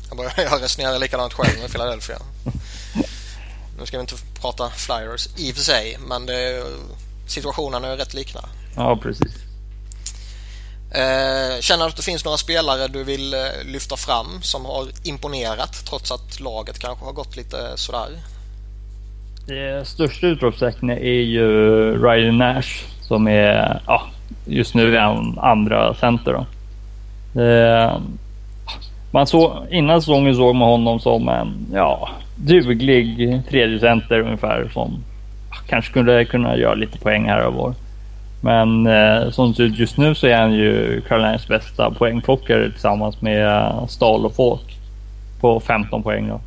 Jag, 0.09 0.17
börjar, 0.17 0.33
jag 0.51 0.63
resonerar 0.63 0.99
likadant 0.99 1.33
själv 1.33 1.61
med 1.61 1.71
Philadelphia. 1.71 2.17
nu 3.79 3.85
ska 3.85 3.97
vi 3.97 4.01
inte 4.01 4.15
prata 4.41 4.69
Flyers 4.69 5.27
i 5.37 5.51
och 5.51 5.55
för 5.55 5.63
sig, 5.63 5.97
men 6.07 6.25
det, 6.25 6.63
situationen 7.27 7.83
är 7.83 7.97
rätt 7.97 8.13
liknande. 8.13 8.49
Ja, 8.75 8.99
precis. 9.01 9.35
Eh, 10.91 11.59
känner 11.59 11.85
du 11.85 11.89
att 11.89 11.95
det 11.95 12.03
finns 12.03 12.25
några 12.25 12.37
spelare 12.37 12.87
du 12.87 13.03
vill 13.03 13.33
eh, 13.33 13.39
lyfta 13.65 13.97
fram 13.97 14.41
som 14.41 14.65
har 14.65 14.87
imponerat 15.03 15.85
trots 15.85 16.11
att 16.11 16.39
laget 16.39 16.79
kanske 16.79 17.05
har 17.05 17.13
gått 17.13 17.35
lite 17.35 17.77
sådär? 17.77 18.09
Det 19.49 19.87
största 19.87 20.27
utropstecknet 20.27 20.99
är 20.99 21.21
ju 21.21 21.47
Riley 22.07 22.31
Nash 22.31 22.85
som 23.01 23.27
är, 23.27 23.81
ja, 23.87 24.01
just 24.45 24.75
nu 24.75 24.95
är 24.95 25.01
han 25.01 25.39
andra 25.41 25.93
center. 25.93 26.33
Då. 26.33 27.41
Eh, 27.41 27.97
man 29.11 29.27
såg, 29.27 29.51
innan 29.69 30.01
säsongen 30.01 30.35
såg 30.35 30.55
man 30.55 30.69
honom 30.69 30.99
som 30.99 31.29
en 31.29 31.67
ja, 31.73 32.09
duglig 32.35 33.41
tredje 33.49 33.79
center 33.79 34.19
ungefär 34.19 34.69
som 34.73 35.03
kanske 35.67 35.91
skulle 35.91 36.25
kunna 36.25 36.57
göra 36.57 36.73
lite 36.73 36.99
poäng 36.99 37.25
här 37.25 37.45
och 37.45 37.53
var. 37.53 37.73
Men 38.41 38.87
eh, 38.87 39.29
som 39.29 39.49
det 39.49 39.55
ser 39.55 39.63
ut 39.63 39.79
just 39.79 39.97
nu 39.97 40.15
så 40.15 40.27
är 40.27 40.41
han 40.41 40.53
ju 40.53 41.01
Carolinas 41.07 41.47
bästa 41.47 41.91
poängplockare 41.91 42.71
tillsammans 42.71 43.21
med 43.21 43.71
Stahl 43.87 44.25
och 44.25 44.35
Folk 44.35 44.77
på 45.41 45.59
15 45.59 46.03
poäng. 46.03 46.27
Då. 46.27 46.39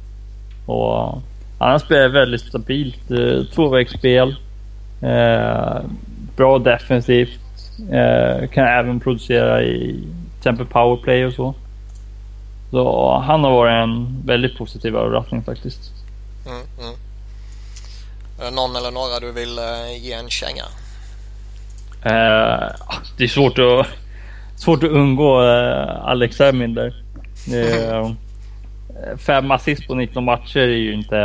Och 0.73 1.23
han 1.69 1.81
spelar 1.81 2.09
väldigt 2.09 2.40
stabilt 2.40 3.11
eh, 3.11 3.45
tvåvägsspel. 3.54 4.37
Eh, 5.02 5.81
bra 6.37 6.59
defensivt. 6.59 7.40
Eh, 7.90 8.49
kan 8.49 8.64
även 8.64 9.00
producera 9.00 9.62
i 9.62 10.04
exempel 10.38 10.66
powerplay 10.66 11.26
och 11.26 11.33
så. 11.33 11.54
Så 12.71 13.19
han 13.19 13.45
har 13.45 13.50
varit 13.50 13.85
en 13.85 14.23
väldigt 14.26 14.59
positiv 14.59 14.97
överraskning 14.97 15.42
faktiskt. 15.42 15.81
Mm, 16.47 16.62
mm. 16.81 16.95
Är 18.40 18.45
det 18.45 18.50
någon 18.50 18.76
eller 18.76 18.90
några 18.90 19.21
du 19.21 19.33
vill 19.33 19.59
ge 20.00 20.12
en 20.12 20.28
känga? 20.28 20.64
Uh, 22.07 22.73
det 23.16 23.25
är 23.25 23.28
svårt 23.28 23.59
att, 23.59 23.87
svårt 24.57 24.83
att 24.83 24.90
undgå 24.90 25.38
Alex 26.04 26.40
Emin 26.40 26.75
där. 26.75 26.95
Uh, 28.97 29.17
fem 29.17 29.51
assist 29.51 29.87
på 29.87 29.95
19 29.95 30.25
matcher 30.25 30.61
är 30.61 30.67
ju 30.67 30.93
inte 30.93 31.17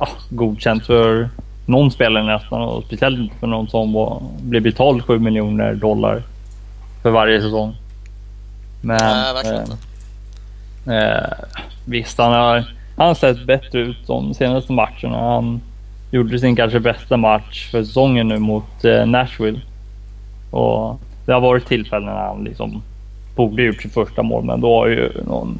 uh, 0.00 0.08
godkänt 0.30 0.86
för 0.86 1.28
någon 1.68 1.90
spelare 1.90 2.24
nästan 2.24 2.62
och 2.62 2.84
speciellt 2.84 3.18
inte 3.18 3.36
för 3.36 3.46
någon 3.46 3.68
som 3.68 3.92
var, 3.92 4.22
blev 4.40 4.62
betald 4.62 5.04
7 5.04 5.18
miljoner 5.18 5.74
dollar 5.74 6.22
för 7.02 7.10
varje 7.10 7.42
säsong. 7.42 7.76
Men, 8.80 8.98
Nej, 9.02 9.34
verkligen 9.34 9.56
eh, 9.56 9.62
inte. 9.62 9.76
eh, 10.94 11.46
visst, 11.84 12.18
han 12.18 12.32
har, 12.32 12.64
han 12.96 13.06
har 13.06 13.14
sett 13.14 13.46
bättre 13.46 13.80
ut 13.80 14.06
de 14.06 14.34
senaste 14.34 14.72
matcherna. 14.72 15.18
Han 15.18 15.60
gjorde 16.10 16.38
sin 16.38 16.56
kanske 16.56 16.80
bästa 16.80 17.16
match 17.16 17.70
för 17.70 17.84
säsongen 17.84 18.28
nu 18.28 18.38
mot 18.38 18.84
eh, 18.84 19.06
Nashville. 19.06 19.60
Och 20.50 21.00
det 21.26 21.32
har 21.32 21.40
varit 21.40 21.66
tillfällen 21.66 22.06
när 22.06 22.26
han 22.26 22.44
liksom 22.44 22.82
borde 23.36 23.62
gjort 23.62 23.82
sitt 23.82 23.94
första 23.94 24.22
mål, 24.22 24.44
men 24.44 24.60
då 24.60 24.80
har 24.80 24.86
ju 24.86 25.12
någon 25.26 25.58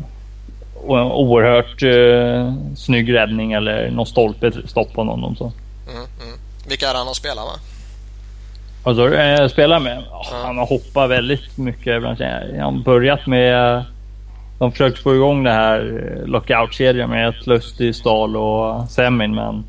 oerhört 0.87 1.83
eh, 1.83 2.55
snygg 2.77 3.15
räddning 3.15 3.53
eller 3.53 3.91
någon 3.91 4.07
stolpe 4.07 4.53
stoppat 4.67 5.07
honom. 5.07 5.37
Så. 5.37 5.45
Mm, 5.45 5.97
mm. 5.97 6.39
Vilka 6.69 6.89
är 6.89 6.95
han 6.95 7.07
har 7.07 7.15
spelat 7.15 7.45
med? 7.45 7.61
Alltså, 8.85 9.15
eh, 9.15 9.49
spelar 9.49 9.81
med? 9.81 10.03
Ja, 10.11 10.19
Ja. 10.31 10.37
Han 10.47 10.59
har 10.59 10.67
hoppat 10.67 11.11
väldigt 11.11 11.59
mycket. 11.59 11.97
ibland. 11.97 12.21
Han 12.21 12.75
har 12.75 12.83
börjat 12.83 13.27
med... 13.27 13.85
De 14.59 14.73
försökte 14.73 15.03
få 15.03 15.15
igång 15.15 15.45
det 15.45 15.53
här 15.53 15.81
eh, 15.81 16.27
lockout-kedjan 16.27 17.11
med 17.11 17.29
ett 17.29 17.47
Lustig, 17.47 17.95
Stahl 17.95 18.37
och 18.37 18.91
Semin, 18.91 19.35
men 19.35 19.65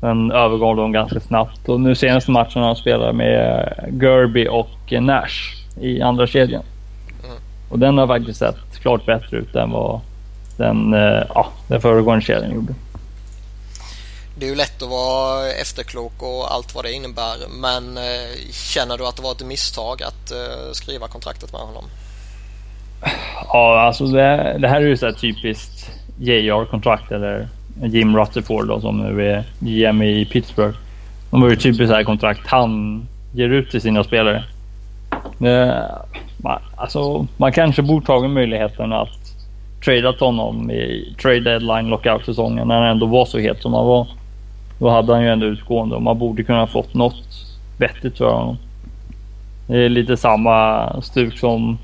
den 0.00 0.32
övergav 0.32 0.76
de 0.76 0.92
ganska 0.92 1.20
snabbt. 1.20 1.68
Och 1.68 1.80
nu 1.80 1.94
senaste 1.94 2.30
matchen 2.30 2.60
har 2.60 2.66
han 2.66 2.76
spelat 2.76 3.14
med 3.14 3.72
Gerby 4.02 4.48
och 4.48 4.92
Nash 4.92 5.54
i 5.80 6.02
andra 6.02 6.26
kedjan. 6.26 6.62
Mm. 7.24 7.36
Och 7.68 7.78
den 7.78 7.98
har 7.98 8.06
faktiskt 8.06 8.38
sett 8.38 8.80
klart 8.82 9.06
bättre 9.06 9.36
ut 9.36 9.54
än 9.54 9.70
vad 9.70 10.00
den, 10.60 10.94
eh, 10.94 11.22
ja, 11.34 11.52
den 11.68 11.80
föregående 11.80 12.24
kedjan 12.24 12.54
gjorde. 12.54 12.74
Det 14.38 14.46
är 14.46 14.50
ju 14.50 14.56
lätt 14.56 14.82
att 14.82 14.88
vara 14.88 15.52
efterklok 15.52 16.22
och 16.22 16.54
allt 16.54 16.74
vad 16.74 16.84
det 16.84 16.92
innebär. 16.92 17.36
Men 17.60 17.96
eh, 17.96 18.52
känner 18.52 18.98
du 18.98 19.06
att 19.06 19.16
det 19.16 19.22
var 19.22 19.32
ett 19.32 19.46
misstag 19.46 20.02
att 20.02 20.30
eh, 20.30 20.72
skriva 20.72 21.08
kontraktet 21.08 21.52
med 21.52 21.60
honom? 21.60 21.84
Ja, 23.46 23.80
alltså 23.80 24.04
det, 24.06 24.56
det 24.58 24.68
här 24.68 24.76
är 24.76 24.86
ju 24.86 24.96
så 24.96 25.06
här 25.06 25.12
typiskt 25.12 25.90
JR-kontrakt 26.18 27.12
eller 27.12 27.48
Jim 27.82 28.16
Rutherford 28.16 28.68
då, 28.68 28.80
som 28.80 28.98
nu 28.98 29.30
är 29.30 29.44
GM 29.58 30.02
i 30.02 30.24
Pittsburgh. 30.24 30.78
De 31.30 31.42
har 31.42 31.50
ju 31.50 31.56
typiskt 31.56 31.88
så 31.88 31.94
här 31.94 32.04
kontrakt 32.04 32.46
han 32.46 33.02
ger 33.34 33.48
ut 33.48 33.70
till 33.70 33.80
sina 33.80 34.04
spelare. 34.04 34.44
Alltså, 36.76 37.26
man 37.36 37.52
kanske 37.52 37.82
borde 37.82 38.06
tagit 38.06 38.30
möjligheten 38.30 38.92
att 38.92 39.19
trada 39.84 40.14
honom 40.20 40.70
i 40.70 41.14
trade 41.22 41.40
deadline 41.40 41.88
lockout-säsongen 41.88 42.68
när 42.68 42.80
han 42.80 42.90
ändå 42.90 43.06
var 43.06 43.24
så 43.24 43.38
het 43.38 43.62
som 43.62 43.74
han 43.74 43.86
var. 43.86 44.06
Då 44.78 44.90
hade 44.90 45.12
han 45.12 45.22
ju 45.22 45.28
ändå 45.28 45.46
utgående 45.46 45.96
och 45.96 46.02
man 46.02 46.18
borde 46.18 46.42
kunna 46.42 46.66
fått 46.66 46.94
något 46.94 47.28
vettigt 47.78 48.18
för 48.18 48.32
honom. 48.32 48.56
Det 49.66 49.84
är 49.84 49.88
lite 49.88 50.16
samma 50.16 50.86
stuk 51.02 51.38
som 51.38 51.78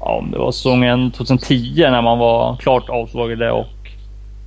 ja, 0.00 0.18
om 0.18 0.30
det 0.30 0.38
var 0.38 0.52
säsongen 0.52 1.10
2010 1.10 1.74
när 1.76 2.02
man 2.02 2.18
var 2.18 2.56
klart 2.56 2.88
avslagade 2.88 3.50
och 3.50 3.90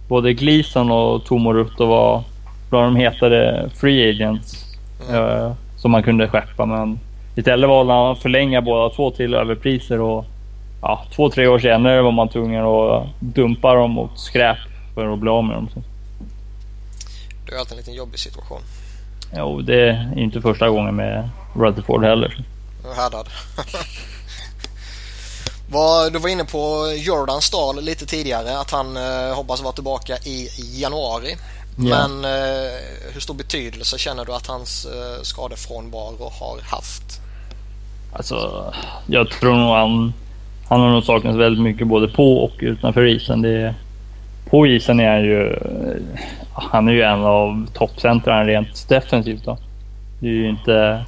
både 0.08 0.34
Gleason 0.34 0.92
och 0.92 1.26
Tomo 1.26 1.54
Rutto 1.54 1.86
var 1.86 2.24
bland 2.70 2.86
de 2.86 2.96
hetare 2.96 3.70
free 3.70 4.10
agents 4.10 4.66
eh, 5.14 5.52
som 5.78 5.92
man 5.92 6.04
kunde 6.04 6.28
skeppa. 6.28 6.66
Men 6.66 7.00
istället 7.36 7.70
valde 7.70 7.94
han 7.94 8.12
att 8.12 8.20
förlänga 8.20 8.62
båda 8.62 8.90
två 8.96 9.12
till 9.12 9.34
överpriser 9.34 10.02
och 10.02 10.26
ja, 10.82 11.06
två, 11.16 11.30
tre 11.30 11.48
år 11.48 11.60
senare 11.60 12.02
var 12.02 12.12
man 12.12 12.30
tvungen 12.30 12.66
att 12.66 13.08
dumpa 13.20 13.74
dem 13.74 13.92
mot 13.92 14.20
skräp 14.20 14.58
för 14.94 15.14
att 15.14 15.20
bli 15.20 15.30
av 15.30 15.44
med 15.44 15.56
dem. 15.56 15.70
Det 17.46 17.56
är 17.56 17.60
alltid 17.60 17.72
en 17.72 17.78
liten 17.78 17.94
jobbig 17.94 18.20
situation. 18.20 18.62
jo, 19.38 19.62
det 19.62 19.90
är 19.90 20.20
inte 20.20 20.42
första 20.42 20.70
gången 20.70 20.96
med 20.96 21.30
Rutherford 21.56 22.04
heller. 22.04 22.46
Härdad. 22.96 23.30
Du 26.12 26.20
var 26.20 26.30
inne 26.30 26.46
på 26.46 26.94
Jordan 26.98 27.42
Stahl 27.42 27.82
lite 27.82 28.06
tidigare 28.06 28.60
att 28.60 28.72
han 28.72 28.98
eh, 28.98 29.36
hoppas 29.36 29.62
vara 29.62 29.74
tillbaka 29.74 30.18
i 30.18 30.50
januari. 30.82 31.36
Ja. 31.78 32.08
Men 32.08 32.26
eh, 32.26 32.72
hur 33.14 33.20
stor 33.20 33.34
betydelse 33.34 33.98
känner 33.98 34.26
du 34.26 34.34
att 34.34 34.48
hans 34.48 34.86
eh, 34.86 35.22
skadefrånvaro 35.22 36.32
har 36.40 36.62
haft? 36.62 37.22
Alltså, 38.14 38.74
jag 39.08 39.30
tror 39.30 39.56
nog 39.56 39.76
han, 39.76 40.14
han 40.72 40.80
har 40.80 40.90
nog 40.90 41.04
saknats 41.04 41.38
väldigt 41.38 41.64
mycket 41.64 41.88
både 41.88 42.08
på 42.08 42.38
och 42.38 42.54
utanför 42.60 43.06
isen. 43.06 43.42
Det, 43.42 43.74
på 44.50 44.68
isen 44.68 45.00
är 45.00 45.12
han 45.12 45.24
ju, 45.24 45.48
eh, 45.48 46.20
han 46.54 46.88
är 46.88 46.92
ju 46.92 47.02
en 47.02 47.24
av 47.24 47.68
toppcentrarna 47.74 48.44
rent 48.44 48.90
defensivt. 48.90 49.46
Då. 49.46 49.58
Det 50.20 50.28
är 50.28 50.32
ju 50.32 50.50
inte, 50.50 51.04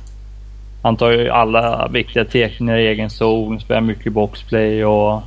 han 0.82 0.96
tar 0.96 1.12
ju 1.12 1.30
alla 1.30 1.88
viktiga 1.88 2.26
teckningar 2.26 2.78
i 2.78 2.88
egen 2.88 3.10
zon, 3.10 3.60
spelar 3.60 3.82
mycket 3.82 4.14
boxplay 4.14 4.86
och, 4.86 5.24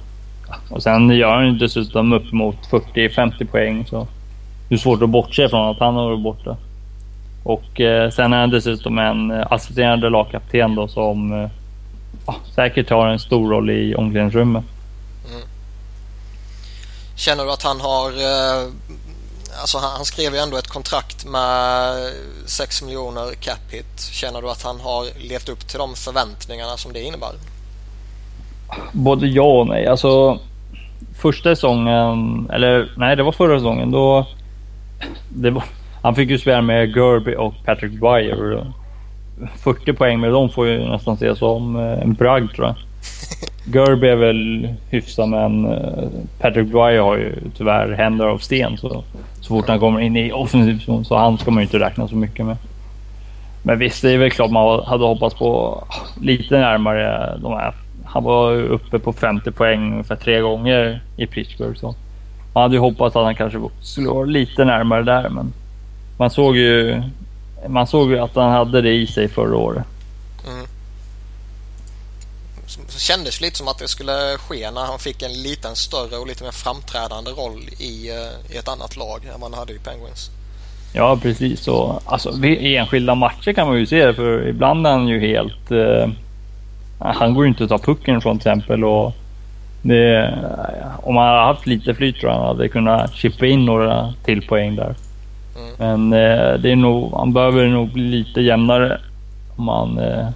och 0.71 0.83
sen 0.83 1.11
gör 1.11 1.35
han 1.35 1.47
ju 1.47 1.53
dessutom 1.53 2.13
upp 2.13 2.33
mot 2.33 2.71
40-50 2.71 3.47
poäng. 3.47 3.87
Så 3.87 4.07
det 4.69 4.75
är 4.75 4.79
svårt 4.79 5.03
att 5.03 5.11
bortse 5.11 5.49
från 5.49 5.71
att 5.71 5.79
han 5.79 5.95
har 5.95 6.05
varit 6.05 6.21
borta. 6.21 6.57
Och 7.43 7.81
eh, 7.81 8.11
sen 8.11 8.33
är 8.33 8.41
han 8.41 8.51
dessutom 8.51 8.99
en 8.99 9.31
eh, 9.31 9.47
assisterande 9.51 10.11
lagkapten 10.11 10.75
då 10.75 10.89
som 10.89 11.33
eh, 11.33 11.49
säkert 12.55 12.91
har 12.91 13.09
en 13.09 13.19
stor 13.19 13.51
roll 13.51 13.71
i 13.71 13.95
omklädningsrummet. 13.95 14.65
Känner 17.17 17.45
du 17.45 17.53
att 17.53 17.63
han 17.63 17.81
har... 17.81 18.11
Eh, 18.11 18.69
alltså 19.61 19.79
han, 19.79 19.93
han 19.93 20.05
skrev 20.05 20.33
ju 20.33 20.39
ändå 20.39 20.57
ett 20.57 20.69
kontrakt 20.69 21.27
med 21.27 22.13
6 22.47 22.83
miljoner 22.83 23.33
cap 23.41 23.61
hit. 23.71 24.01
Känner 24.13 24.43
du 24.43 24.51
att 24.51 24.63
han 24.63 24.81
har 24.81 25.29
levt 25.29 25.49
upp 25.49 25.69
till 25.69 25.79
de 25.79 25.95
förväntningarna 25.95 26.77
som 26.77 26.93
det 26.93 27.03
innebär? 27.03 27.33
Både 28.93 29.27
ja 29.27 29.61
och 29.61 29.67
nej. 29.67 29.87
Alltså 29.87 30.39
första 31.19 31.55
säsongen, 31.55 32.51
eller 32.53 32.93
nej 32.97 33.17
det 33.17 33.23
var 33.23 33.33
förra 33.33 33.59
säsongen. 33.59 33.91
Då, 33.91 34.27
det 35.29 35.51
var, 35.51 35.65
han 36.03 36.15
fick 36.15 36.31
ju 36.31 36.39
spela 36.39 36.63
med 36.63 36.97
Gerby 36.97 37.35
och 37.37 37.55
Patrick 37.65 37.93
Dwyer. 37.93 38.73
40 39.65 39.93
poäng 39.93 40.21
med 40.21 40.33
dem 40.33 40.51
får 40.51 40.69
ju 40.69 40.89
nästan 40.89 41.15
ses 41.15 41.39
som 41.39 41.77
eh, 41.77 42.03
en 42.03 42.15
bragd 42.15 42.55
tror 42.55 42.67
jag. 42.67 42.77
Gerby 43.75 44.09
är 44.09 44.17
väl 44.17 44.69
hyfsad 44.91 45.29
men 45.29 45.65
eh, 45.65 46.09
Patrick 46.39 46.69
Dwyer 46.69 47.01
har 47.01 47.17
ju 47.17 47.35
tyvärr 47.57 47.93
händer 47.93 48.27
av 48.27 48.39
sten 48.39 48.77
så, 48.77 49.05
så 49.41 49.49
fort 49.49 49.69
han 49.69 49.81
kommer 49.81 50.01
in 50.01 50.17
i 50.17 50.33
offensiv 50.33 50.79
zon 50.79 51.05
så 51.05 51.17
han 51.17 51.39
ska 51.39 51.51
man 51.51 51.61
ju 51.61 51.67
inte 51.67 51.79
räkna 51.79 52.09
så 52.09 52.17
mycket 52.17 52.47
med. 52.47 52.57
Men 53.63 53.79
visst, 53.79 54.03
det 54.03 54.11
är 54.11 54.19
väl 54.19 54.31
klart 54.31 54.51
man 54.51 54.85
hade 54.85 55.05
hoppats 55.05 55.35
på 55.35 55.83
lite 56.21 56.59
närmare 56.59 57.37
de 57.43 57.53
här. 57.53 57.75
Han 58.05 58.25
var 58.25 58.53
uppe 58.53 58.99
på 58.99 59.13
50 59.13 59.51
poäng 59.51 59.93
ungefär 59.93 60.17
tre 60.17 60.41
gånger 60.41 61.01
i 61.17 61.27
Pittsburgh. 61.27 61.79
Så 61.79 61.95
man 62.55 62.63
hade 62.63 62.75
ju 62.75 62.81
hoppats 62.81 63.17
att 63.17 63.25
han 63.25 63.35
kanske 63.35 63.61
skulle 63.81 64.09
vara 64.09 64.25
lite 64.25 64.65
närmare 64.65 65.03
där 65.03 65.29
men 65.29 65.53
man 66.19 66.31
såg 66.31 66.57
ju 66.57 67.03
man 67.69 67.87
såg 67.87 68.11
ju 68.11 68.19
att 68.19 68.35
han 68.35 68.53
hade 68.53 68.83
det 68.83 68.93
i 68.93 69.07
sig 69.07 69.29
förra 69.29 69.57
året. 69.57 69.85
Mm. 70.47 70.67
Så 72.89 72.99
kändes 72.99 73.41
lite 73.41 73.57
som 73.57 73.69
att 73.69 73.79
det 73.79 73.89
skulle 73.89 74.37
ske 74.39 74.71
när 74.71 74.85
han 74.85 74.99
fick 74.99 75.23
en 75.23 75.43
liten 75.43 75.77
större 75.77 76.17
och 76.17 76.27
lite 76.27 76.45
mer 76.45 76.51
framträdande 76.51 77.31
roll 77.31 77.61
i, 77.79 78.11
eh, 78.11 78.55
i 78.55 78.57
ett 78.59 78.69
annat 78.69 78.97
lag 78.97 79.21
än 79.35 79.43
han 79.43 79.55
hade 79.55 79.73
i 79.73 79.79
Penguins. 79.79 80.31
Ja, 80.93 81.19
precis. 81.23 81.69
Och, 81.69 82.03
alltså, 82.05 82.37
vid 82.37 82.59
enskilda 82.61 83.15
matcher 83.15 83.53
kan 83.53 83.69
man 83.69 83.79
ju 83.79 83.87
se 83.87 84.07
det, 84.07 84.15
för 84.15 84.49
ibland 84.49 84.87
är 84.87 84.91
han 84.91 85.09
ju 85.09 85.21
helt... 85.21 85.71
Eh, 85.71 86.09
han 86.99 87.35
går 87.35 87.45
ju 87.45 87.49
inte 87.49 87.65
att 87.65 87.71
ta 87.71 87.79
pucken 87.79 88.21
från 88.21 88.39
till 88.39 88.49
exempel. 88.49 88.85
Och 88.85 89.13
det, 89.83 90.35
om 91.03 91.17
han 91.17 91.27
hade 91.27 91.41
haft 91.41 91.67
lite 91.67 91.95
flyt 91.95 92.17
tror 92.17 92.33
jag 92.33 92.39
han 92.39 92.47
hade 92.47 92.69
kunnat 92.69 93.15
chippa 93.15 93.47
in 93.47 93.65
några 93.65 94.15
till 94.25 94.47
poäng 94.47 94.77
där. 94.77 94.95
Mm. 95.59 95.75
Men 95.79 96.13
eh, 96.13 96.55
det 96.55 96.71
är 96.71 96.77
nog, 96.77 97.13
han 97.15 97.33
behöver 97.33 97.67
nog 97.67 97.93
bli 97.93 98.03
lite 98.03 98.41
jämnare 98.41 99.01
om 99.57 99.69
han 99.69 99.99
eh, 99.99 100.29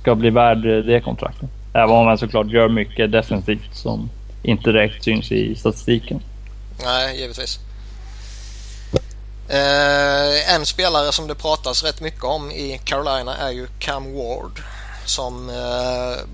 ska 0.00 0.14
bli 0.14 0.30
värd 0.30 0.66
eh, 0.66 0.78
det 0.78 1.00
kontraktet. 1.00 1.48
Även 1.72 1.96
om 1.96 2.06
han 2.06 2.18
såklart 2.18 2.50
gör 2.50 2.68
mycket 2.68 3.12
defensivt 3.12 3.76
som 3.76 4.10
inte 4.42 4.72
direkt 4.72 5.04
syns 5.04 5.32
i 5.32 5.54
statistiken. 5.54 6.20
Nej, 6.84 7.20
givetvis. 7.20 7.58
Eh, 9.48 10.54
en 10.54 10.66
spelare 10.66 11.12
som 11.12 11.26
det 11.26 11.34
pratas 11.34 11.82
rätt 11.82 12.00
mycket 12.00 12.24
om 12.24 12.50
i 12.50 12.80
Carolina 12.84 13.36
är 13.36 13.50
ju 13.50 13.66
Cam 13.78 14.14
Ward. 14.14 14.62
Som 15.04 15.50
eh, 15.50 16.24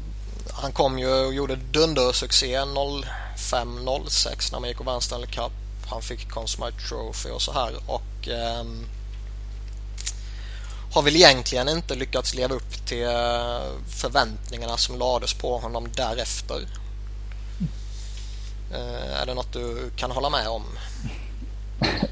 han 0.53 0.73
kom 0.73 0.99
ju 0.99 1.27
och 1.27 1.35
gjorde 1.35 1.57
dundersuccé 1.57 2.59
05-06 2.59 4.53
när 4.53 4.61
man 4.61 4.69
gick 4.69 4.81
och 4.81 4.87
vann 4.87 5.01
Stanley 5.01 5.27
Cup. 5.31 5.53
Han 5.91 6.03
fick 6.03 6.29
Conn 6.31 6.49
Smythe 6.49 6.89
Trophy 6.89 7.31
och 7.31 7.43
så 7.43 7.53
här 7.53 7.71
och 7.87 8.29
ehm, 8.29 8.87
har 10.95 11.03
väl 11.03 11.17
egentligen 11.17 11.69
inte 11.69 11.95
lyckats 11.95 12.35
leva 12.35 12.55
upp 12.55 12.87
till 12.87 13.05
eh, 13.05 13.63
förväntningarna 13.89 14.77
som 14.77 14.99
lades 14.99 15.35
på 15.35 15.59
honom 15.59 15.89
därefter. 15.97 16.59
Eh, 18.73 19.23
är 19.23 19.27
det 19.27 19.35
något 19.35 19.53
du 19.53 19.91
kan 19.97 20.11
hålla 20.11 20.31
med 20.31 20.49
om? 20.49 20.63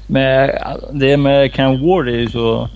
med, 0.07 0.61
det 0.91 1.17
med 1.17 1.53
Ken 1.53 1.87
Ward 1.87 2.07
är 2.07 2.11
ju 2.11 2.29
så 2.29 2.69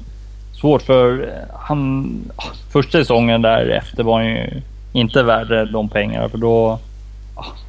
svårt 0.62 0.82
för 0.82 1.34
han... 1.54 2.32
Första 2.72 2.92
säsongen 2.92 3.42
därefter 3.42 4.04
var 4.04 4.20
han 4.20 4.30
ju 4.30 4.62
inte 4.94 5.24
värd 5.24 5.72
de 5.74 5.90
pengarna 5.90 6.30
för 6.30 6.38
då 6.38 6.80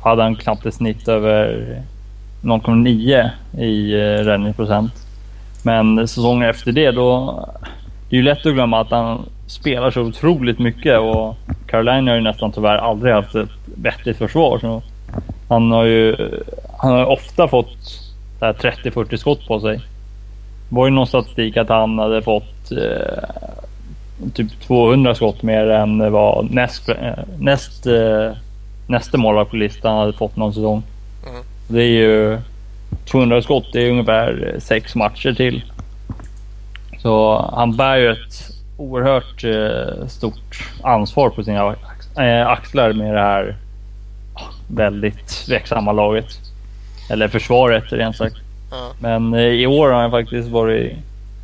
hade 0.03 0.23
han 0.23 0.37
knappt 0.37 0.67
ett 0.67 0.75
snitt 0.75 1.09
över 1.09 1.83
0,9 2.43 3.31
i 3.59 3.93
eh, 3.93 4.25
räddningsprocent. 4.25 4.93
Men 5.63 6.09
säsongen 6.09 6.51
efter 6.51 6.73
det 6.73 6.91
då... 6.91 7.49
Det 8.11 8.17
är 8.17 8.19
ju 8.19 8.25
lätt 8.25 8.47
att 8.47 8.55
glömma 8.55 8.81
att 8.81 8.91
han 8.91 9.25
spelar 9.47 9.91
så 9.91 10.01
otroligt 10.01 10.59
mycket 10.59 10.99
och 10.99 11.37
Carolina 11.67 12.11
har 12.11 12.17
ju 12.17 12.23
nästan 12.23 12.53
tyvärr 12.53 12.77
aldrig 12.77 13.15
haft 13.15 13.35
ett 13.35 13.49
vettigt 13.75 14.17
försvar. 14.17 14.59
Så 14.59 14.83
han 15.49 15.71
har 15.71 15.85
ju 15.85 16.17
han 16.79 16.93
har 16.93 17.05
ofta 17.05 17.49
fått 17.49 17.77
30-40 18.41 19.17
skott 19.17 19.47
på 19.47 19.61
sig. 19.61 19.77
Det 20.69 20.75
var 20.75 20.87
ju 20.87 20.91
någon 20.91 21.07
statistik 21.07 21.57
att 21.57 21.69
han 21.69 21.99
hade 21.99 22.23
fått 22.23 22.73
eh, 22.73 23.25
typ 24.35 24.61
200 24.61 25.15
skott 25.15 25.43
mer 25.43 25.71
än 25.71 26.13
vad 26.13 26.51
näst, 26.51 26.89
näst, 27.39 27.87
eh, 27.87 28.31
nästa 28.87 29.17
eh, 29.17 29.21
målvakt 29.21 29.51
på 29.51 29.57
listan 29.57 29.99
hade 29.99 30.13
fått 30.13 30.37
någon 30.37 30.55
säsong. 30.55 30.83
Mm. 31.29 31.43
Det 31.69 31.83
är 31.83 31.89
ju 31.89 32.39
200 33.11 33.43
skott, 33.43 33.67
det 33.73 33.87
är 33.87 33.91
ungefär 33.91 34.57
sex 34.59 34.95
matcher 34.95 35.33
till. 35.33 35.63
Så 36.99 37.45
han 37.57 37.77
bär 37.77 37.97
ju 37.97 38.13
ett 38.13 38.51
oerhört 38.77 39.45
eh, 39.45 40.07
stort 40.07 40.71
ansvar 40.83 41.31
på 41.31 41.45
sina 41.45 41.75
eh, 42.19 42.49
axlar 42.49 42.93
med 42.93 43.15
det 43.15 43.21
här 43.21 43.57
väldigt 44.69 45.27
tveksamma 45.47 45.93
laget. 45.93 46.27
Eller 47.11 47.29
försvaret 47.29 47.93
rent 47.93 48.17
sagt. 48.17 48.37
Men 48.99 49.35
eh, 49.35 49.41
i 49.41 49.67
år 49.67 49.91
har 49.91 50.01
han 50.01 50.11
faktiskt 50.11 50.49
varit 50.49 50.93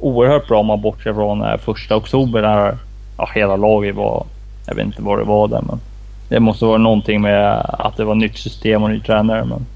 oerhört 0.01 0.49
bra 0.49 0.61
om 0.61 0.67
man 0.67 0.83
bortser 0.83 1.15
från 1.15 1.59
första 1.59 1.97
oktober 1.97 2.43
när 2.43 2.77
ja, 3.19 3.31
hela 3.35 3.57
laget 3.57 3.95
var, 3.95 4.27
jag 4.67 4.75
vet 4.75 4.87
inte 4.87 5.03
vad 5.03 5.19
det 5.19 5.25
var 5.25 5.49
där 5.49 5.63
men 5.63 5.81
det 6.29 6.41
måste 6.41 6.65
vara 6.65 6.79
någonting 6.79 7.21
med 7.21 7.67
att 7.79 7.97
det 7.97 8.05
var 8.05 8.15
nytt 8.15 8.39
system 8.39 8.83
och 8.83 8.91
ny 8.91 9.01
tränare. 9.01 9.45
Men 9.45 9.67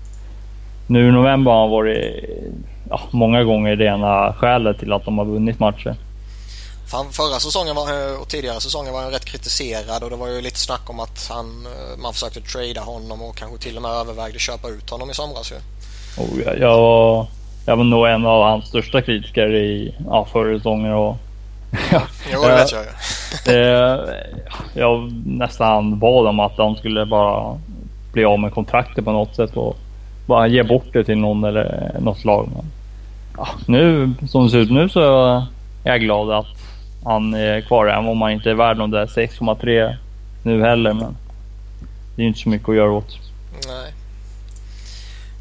nu 0.92 1.08
i 1.08 1.12
november 1.12 1.50
har 1.50 1.60
han 1.60 1.70
varit 1.70 2.24
ja, 2.90 3.00
många 3.10 3.44
gånger 3.44 3.76
det 3.76 3.84
ena 3.84 4.32
skälet 4.32 4.78
till 4.78 4.92
att 4.92 5.04
de 5.04 5.18
har 5.18 5.24
vunnit 5.24 5.58
matcher. 5.58 5.96
Förra 7.12 7.40
säsongen 7.40 7.76
var, 7.76 8.12
eh, 8.12 8.20
och 8.20 8.28
tidigare 8.28 8.60
säsongen 8.60 8.92
var 8.92 9.02
han 9.02 9.10
rätt 9.10 9.24
kritiserad 9.24 10.02
och 10.02 10.10
det 10.10 10.16
var 10.16 10.28
ju 10.28 10.40
lite 10.40 10.58
snack 10.58 10.90
om 10.90 11.00
att 11.00 11.28
han, 11.30 11.66
eh, 11.66 11.98
man 12.02 12.12
försökte 12.12 12.40
trada 12.40 12.80
honom 12.80 13.22
och 13.22 13.36
kanske 13.36 13.58
till 13.58 13.76
och 13.76 13.82
med 13.82 13.90
övervägde 13.90 14.38
köpa 14.38 14.68
ut 14.68 14.90
honom 14.90 15.10
i 15.10 15.14
somras 15.14 15.52
ju. 15.52 15.56
Oh, 16.22 16.40
jag, 16.44 16.58
jag, 16.58 16.76
var, 16.76 17.26
jag 17.66 17.76
var 17.76 17.84
nog 17.84 18.06
en 18.06 18.26
av 18.26 18.42
hans 18.42 18.64
största 18.64 19.02
kritiker 19.02 19.54
i 19.54 19.94
ja, 20.06 20.26
förra 20.32 20.58
säsongen. 20.58 20.92
Och, 20.92 21.16
ja, 21.92 22.02
jo, 22.32 22.42
det 22.42 22.48
vet 22.48 22.72
jag 22.72 22.84
ju. 22.84 22.90
jag 24.74 25.12
nästan 25.26 25.98
bad 25.98 26.26
om 26.26 26.40
att 26.40 26.56
de 26.56 26.76
skulle 26.76 27.06
bara 27.06 27.58
bli 28.12 28.24
av 28.24 28.38
med 28.38 28.54
kontraktet 28.54 29.04
på 29.04 29.12
något 29.12 29.36
sätt 29.36 29.56
och 29.56 29.76
bara 30.32 30.46
ge 30.46 30.62
bort 30.62 30.92
det 30.92 31.04
till 31.04 31.18
någon 31.18 31.44
eller 31.44 31.96
något 32.00 32.24
lag. 32.24 32.48
Men, 32.54 32.64
ja, 33.36 33.48
nu, 33.66 34.12
som 34.28 34.44
det 34.44 34.50
ser 34.50 34.58
ut 34.58 34.70
nu 34.70 34.88
så 34.88 35.00
är 35.84 35.90
jag 35.90 36.00
glad 36.00 36.30
att 36.30 36.46
han 37.04 37.34
är 37.34 37.60
kvar. 37.60 37.86
Även 37.86 38.08
om 38.08 38.22
han 38.22 38.30
inte 38.30 38.50
är 38.50 38.54
värd 38.54 38.76
de 38.76 38.90
där 38.90 39.06
6,3 39.06 39.96
nu 40.42 40.62
heller. 40.62 40.92
Men 40.92 41.16
det 42.16 42.22
är 42.22 42.26
inte 42.26 42.40
så 42.40 42.48
mycket 42.48 42.68
att 42.68 42.76
göra 42.76 42.92
åt. 42.92 43.18
Nej. 43.68 43.92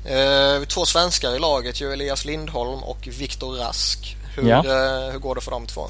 Eh, 0.06 0.66
två 0.66 0.86
svenskar 0.86 1.36
i 1.36 1.40
laget 1.40 1.82
ju 1.82 1.94
Elias 1.94 2.26
Lindholm 2.26 2.84
och 2.84 3.08
Viktor 3.20 3.56
Rask. 3.56 4.18
Hur, 4.36 4.50
ja. 4.50 4.58
eh, 4.58 5.12
hur 5.12 5.20
går 5.20 5.36
det 5.36 5.42
för 5.42 5.52
de 5.52 5.66
två? 5.66 5.82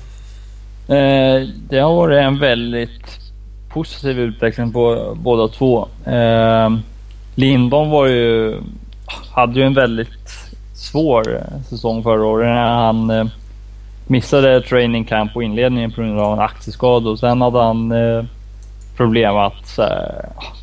Eh, 0.95 1.47
det 1.69 1.79
har 1.79 1.95
varit 1.95 2.17
en 2.17 2.39
väldigt 2.39 3.19
positiv 3.69 4.19
utveckling 4.19 4.73
på 4.73 5.13
båda 5.15 5.47
två. 5.47 5.87
Eh, 6.05 6.69
Lindholm 7.35 7.89
var 7.89 8.07
ju, 8.07 8.61
hade 9.31 9.59
ju 9.59 9.65
en 9.65 9.73
väldigt 9.73 10.31
svår 10.73 11.35
eh, 11.35 11.61
säsong 11.69 12.03
förra 12.03 12.25
året 12.25 12.47
när 12.47 12.75
han 12.75 13.09
eh, 13.09 13.25
missade 14.07 14.61
training 14.61 15.05
camp 15.05 15.35
och 15.35 15.43
inledningen 15.43 15.91
på 15.91 16.01
grund 16.01 16.19
av 16.19 16.33
en 16.33 16.39
axelskada 16.39 17.09
och 17.09 17.19
sen 17.19 17.41
hade 17.41 17.63
han 17.63 17.91
eh, 17.91 18.23
problem 18.97 19.37
att 19.37 19.79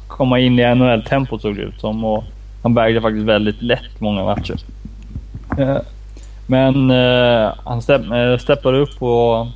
komma 0.06 0.38
in 0.38 0.58
i 0.58 0.74
NHL-tempot 0.74 1.42
såg 1.42 1.56
det 1.56 1.62
ut 1.62 1.80
som. 1.80 2.04
Och 2.04 2.24
han 2.62 2.74
vägde 2.74 3.00
faktiskt 3.00 3.26
väldigt 3.26 3.62
lätt 3.62 4.00
många 4.00 4.24
matcher. 4.24 4.56
Men 6.46 6.90
han 7.64 7.82
steppade 8.38 8.78
upp 8.78 8.98
på 8.98 9.46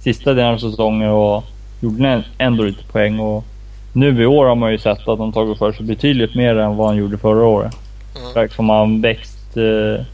sista 0.00 0.34
delen 0.34 0.54
av 0.54 0.58
säsongen 0.58 1.10
och 1.10 1.44
gjorde 1.80 2.22
ändå 2.38 2.62
lite 2.62 2.84
poäng. 2.84 3.20
Och 3.20 3.44
nu 3.92 4.22
i 4.22 4.26
år 4.26 4.46
har 4.46 4.54
man 4.54 4.72
ju 4.72 4.78
sett 4.78 5.08
att 5.08 5.18
han 5.18 5.32
tagit 5.32 5.58
för 5.58 5.72
sig 5.72 5.86
betydligt 5.86 6.34
mer 6.34 6.58
än 6.58 6.76
vad 6.76 6.86
han 6.86 6.96
gjorde 6.96 7.18
förra 7.18 7.44
året. 7.44 7.76
Mm. 8.16 8.34
Verkar 8.34 8.54
som 8.54 8.68
han 8.68 9.00
växt 9.00 9.56
eh, 9.56 10.04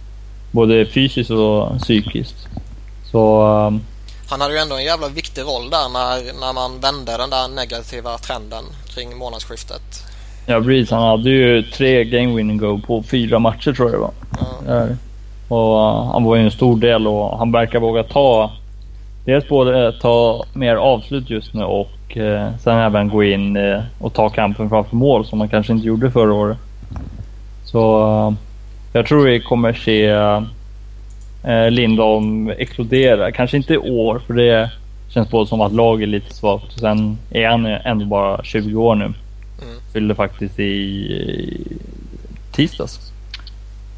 både 0.51 0.87
fysiskt 0.87 1.31
och 1.31 1.79
psykiskt. 1.79 2.49
Så... 3.11 3.43
Um, 3.47 3.81
han 4.29 4.41
hade 4.41 4.55
ju 4.55 4.61
ändå 4.61 4.77
en 4.77 4.85
jävla 4.85 5.09
viktig 5.09 5.43
roll 5.43 5.71
där 5.71 5.89
när, 5.93 6.41
när 6.41 6.53
man 6.53 6.81
vände 6.81 7.17
den 7.17 7.31
där 7.31 7.49
negativa 7.49 8.19
trenden 8.19 8.65
kring 8.95 9.17
månadsskiftet. 9.17 9.83
Ja, 10.47 10.61
precis. 10.61 10.91
Han 10.91 11.03
hade 11.03 11.31
ju 11.31 11.63
tre 11.63 12.05
game 12.05 12.35
winning 12.35 12.59
go 12.59 12.81
på 12.87 13.03
fyra 13.03 13.39
matcher 13.39 13.73
tror 13.73 13.91
jag 13.91 14.01
det 14.01 14.03
var. 14.03 14.13
Ja. 14.67 14.87
Och 15.49 15.77
uh, 15.77 16.13
han 16.13 16.25
var 16.25 16.37
ju 16.37 16.43
en 16.43 16.51
stor 16.51 16.77
del 16.77 17.07
och 17.07 17.39
han 17.39 17.53
verkar 17.53 17.81
våga 17.81 18.03
ta 18.03 18.53
dels 19.25 19.49
både 19.49 19.93
ta 20.01 20.45
mer 20.53 20.77
avslut 20.77 21.31
just 21.31 21.55
nu 21.55 21.65
och 21.65 22.17
uh, 22.17 22.49
sen 22.63 22.79
även 22.79 23.09
gå 23.09 23.25
in 23.25 23.57
uh, 23.57 23.83
och 23.99 24.15
ta 24.15 24.29
kampen 24.29 24.69
framför 24.69 24.97
mål 24.97 25.27
som 25.27 25.41
han 25.41 25.49
kanske 25.49 25.73
inte 25.73 25.87
gjorde 25.87 26.11
förra 26.11 26.35
året. 26.35 26.59
Så 27.77 28.35
jag 28.93 29.07
tror 29.07 29.25
vi 29.25 29.41
kommer 29.41 29.73
se 29.73 30.07
eh, 31.45 31.71
Lindholm 31.71 32.51
explodera. 32.51 33.33
Kanske 33.33 33.57
inte 33.57 33.75
i 33.75 33.79
år, 33.79 34.19
för 34.27 34.35
det 34.35 34.71
känns 35.09 35.31
både 35.31 35.47
som 35.47 35.61
att 35.61 35.73
laget 35.73 36.03
är 36.03 36.11
lite 36.11 36.35
svagt. 36.35 36.81
Sen 36.81 37.19
är 37.31 37.49
han 37.49 37.67
ändå 37.67 38.05
bara 38.05 38.45
20 38.45 38.77
år 38.77 38.95
nu. 38.95 39.05
Mm. 39.05 39.15
Fyllde 39.93 40.15
faktiskt 40.15 40.59
i, 40.59 40.63
i 40.65 41.61
tisdags. 42.53 43.13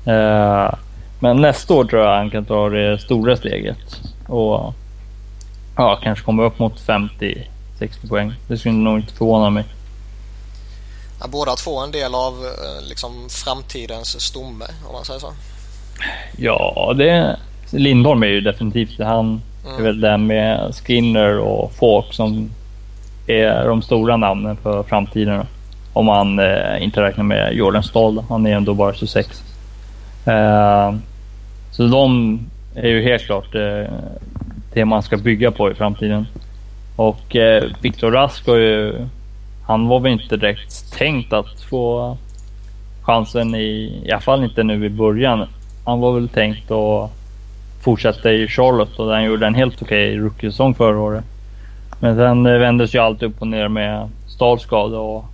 Eh, 0.07 0.75
men 1.21 1.41
nästa 1.41 1.75
år 1.75 1.85
tror 1.85 2.03
jag 2.03 2.17
han 2.17 2.31
kan 2.31 2.45
ta 2.45 2.69
det 2.69 2.99
stora 2.99 3.37
steget. 3.37 4.01
Och 4.27 4.75
ja, 5.77 5.99
kanske 6.03 6.25
komma 6.25 6.45
upp 6.45 6.59
mot 6.59 6.87
50-60 6.87 8.09
poäng. 8.09 8.33
Det 8.49 8.59
skulle 8.59 8.75
nog 8.75 8.99
inte 8.99 9.13
förvåna 9.13 9.51
mig. 9.51 9.65
Ja, 11.21 11.27
båda 11.27 11.57
två 11.57 11.81
en 11.81 11.91
del 11.91 12.15
av 12.15 12.35
eh, 12.35 12.89
liksom, 12.89 13.29
framtidens 13.29 14.21
stomme 14.21 14.65
om 14.87 14.93
man 14.93 15.05
säger 15.05 15.21
så. 15.21 15.33
Ja, 16.37 16.95
det... 16.97 17.37
Lindholm 17.71 18.23
är 18.23 18.27
ju 18.27 18.41
definitivt 18.41 18.99
Han 18.99 19.43
mm. 19.67 19.79
är 19.79 19.83
väl 19.83 20.01
den 20.01 20.27
med 20.27 20.75
Skinner 20.75 21.39
och 21.39 21.73
Falk 21.73 22.15
som 22.15 22.51
är 23.27 23.65
de 23.65 23.83
stora 23.83 24.17
namnen 24.17 24.57
för 24.57 24.83
framtiden. 24.83 25.47
Om 25.93 26.07
man 26.07 26.39
eh, 26.39 26.83
inte 26.83 27.03
räknar 27.03 27.25
med 27.25 27.53
Jordan 27.55 27.83
Stahl. 27.83 28.23
Han 28.29 28.47
är 28.47 28.57
ändå 28.57 28.75
bara 28.75 28.95
26. 28.95 29.43
Eh, 30.27 30.95
så 31.71 31.87
de 31.87 32.39
är 32.75 32.89
ju 32.89 33.03
helt 33.03 33.23
klart 33.23 33.55
eh, 33.55 33.93
det 34.73 34.85
man 34.85 35.03
ska 35.03 35.17
bygga 35.17 35.51
på 35.51 35.71
i 35.71 35.75
framtiden. 35.75 36.27
Och 36.97 37.37
eh, 37.37 37.65
Viktor 37.81 38.11
Rask 38.11 38.47
har 38.47 38.57
ju... 38.57 39.09
Han 39.69 39.89
var 39.89 40.01
väl 40.01 40.13
inte 40.13 40.37
direkt 40.37 40.93
tänkt 40.93 41.33
att 41.33 41.61
få 41.61 42.17
chansen 43.03 43.55
i... 43.55 44.03
I 44.05 44.11
alla 44.13 44.21
fall 44.21 44.45
inte 44.45 44.63
nu 44.63 44.87
i 44.87 44.89
början. 44.89 45.47
Han 45.85 46.01
var 46.01 46.13
väl 46.13 46.29
tänkt 46.29 46.71
att 46.71 47.11
fortsätta 47.83 48.33
i 48.33 48.49
Charlotte 48.49 48.99
och 48.99 49.07
där 49.07 49.15
han 49.15 49.25
gjorde 49.25 49.47
en 49.47 49.55
helt 49.55 49.83
okej 49.83 50.09
okay 50.09 50.25
rookie-säsong 50.25 50.75
förra 50.75 50.99
året. 50.99 51.25
Men 52.01 52.17
sen 52.17 52.45
vändes 52.45 52.95
ju 52.95 52.99
allt 52.99 53.23
upp 53.23 53.41
och 53.41 53.47
ner 53.47 53.69
med 53.69 54.09
Stahlskada 54.27 54.99
och 54.99 55.25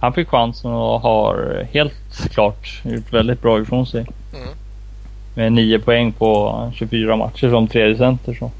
han 0.00 0.12
fick 0.12 0.28
chansen 0.28 0.70
och 0.70 1.00
har 1.00 1.66
helt 1.72 2.28
klart 2.30 2.82
gjort 2.84 3.12
väldigt 3.12 3.42
bra 3.42 3.60
ifrån 3.60 3.86
sig. 3.86 4.06
Mm. 4.34 4.48
Med 5.34 5.52
9 5.52 5.78
poäng 5.78 6.12
på 6.12 6.70
24 6.74 7.16
matcher 7.16 7.50
som 7.50 7.68
tredje 7.68 7.96
center. 7.96 8.34
Så. 8.34 8.50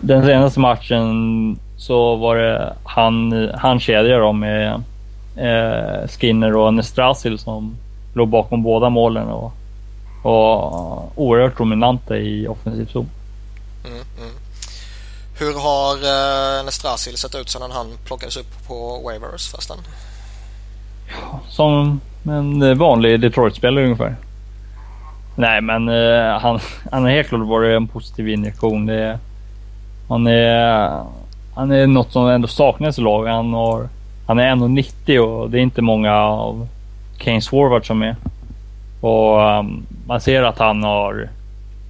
Den 0.00 0.26
senaste 0.26 0.60
matchen 0.60 1.58
så 1.76 2.16
var 2.16 2.36
det 2.36 2.72
han, 2.84 3.50
han 3.54 3.80
kedja 3.80 4.18
då 4.18 4.32
med 4.32 4.82
eh, 5.36 6.08
Skinner 6.08 6.56
och 6.56 6.74
Nestrasil 6.74 7.38
som 7.38 7.76
låg 8.14 8.28
bakom 8.28 8.62
båda 8.62 8.88
målen 8.88 9.28
och 9.28 9.52
och 10.22 11.18
oerhört 11.18 11.58
dominanta 11.58 12.16
i 12.16 12.48
offensiv 12.48 12.86
zon. 12.92 13.08
Mm, 13.84 13.96
mm. 13.96 14.34
Hur 15.38 15.54
har 15.54 15.94
eh, 15.94 16.64
Nestrasil 16.64 17.16
sett 17.16 17.34
ut 17.34 17.48
sedan 17.48 17.70
han 17.70 17.86
plockades 18.04 18.36
upp 18.36 18.66
på 18.68 19.00
waivers 19.04 19.50
förresten? 19.50 19.76
Ja, 21.08 21.40
som 21.48 22.00
en 22.24 22.78
vanlig 22.78 23.20
Detroit-spelare 23.20 23.84
ungefär. 23.84 24.16
Nej, 25.36 25.60
men 25.60 25.88
eh, 25.88 26.38
han, 26.38 26.60
han 26.90 27.02
har 27.02 27.10
helt 27.10 27.28
klart 27.28 27.46
varit 27.46 27.76
en 27.76 27.88
positiv 27.88 28.28
injektion. 28.28 28.86
Det 28.86 28.94
är, 28.94 29.18
han, 30.08 30.26
är, 30.26 30.90
han 31.54 31.70
är 31.70 31.86
något 31.86 32.12
som 32.12 32.28
ändå 32.28 32.48
saknas 32.48 32.98
i 32.98 33.02
laget. 33.02 33.32
Han 33.32 33.52
har 33.52 33.88
han 34.28 34.38
är 34.38 34.54
1,90 34.54 35.18
och 35.18 35.50
det 35.50 35.58
är 35.58 35.62
inte 35.62 35.82
många 35.82 36.14
av 36.14 36.68
Kanes 37.18 37.48
forwards 37.48 37.86
som 37.86 38.02
är. 38.02 38.16
Och 39.00 39.40
um, 39.40 39.86
man 40.06 40.20
ser 40.20 40.42
att 40.42 40.58
han 40.58 40.82
har 40.82 41.28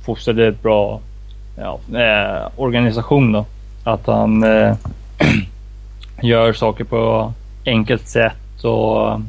fostrat 0.05 0.39
ett 0.39 0.63
bra 0.63 1.01
ja, 1.57 1.79
eh, 1.99 2.49
organisation 2.57 3.33
då. 3.33 3.45
Att 3.85 4.07
han 4.07 4.43
eh, 4.43 4.75
gör 6.23 6.53
saker 6.53 6.85
på 6.85 7.33
enkelt 7.67 8.09
sätt 8.09 8.65
och 8.65 9.11
eh, 9.11 9.21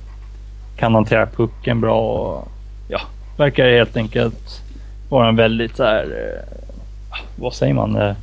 kan 0.77 0.95
hantera 0.95 1.25
pucken 1.25 1.81
bra. 1.81 1.99
Och, 1.99 2.47
ja, 2.87 3.01
verkar 3.37 3.65
helt 3.65 3.97
enkelt 3.97 4.61
vara 5.09 5.27
en 5.27 5.35
väldigt 5.35 5.75
så 5.75 5.83
här, 5.83 6.03
eh, 6.03 7.19
vad 7.35 7.53
säger 7.53 7.73
man? 7.73 7.95
Eh, 7.95 8.15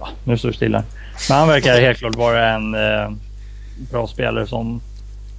Eh, 0.00 0.08
nu 0.24 0.38
står 0.38 0.48
det 0.48 0.56
stilla. 0.56 0.84
Men 1.28 1.38
han 1.38 1.48
verkar 1.48 1.80
helt 1.80 1.98
klart 1.98 2.16
vara 2.16 2.48
en 2.48 2.74
eh, 2.74 3.10
bra 3.90 4.06
spelare 4.06 4.46
som 4.46 4.80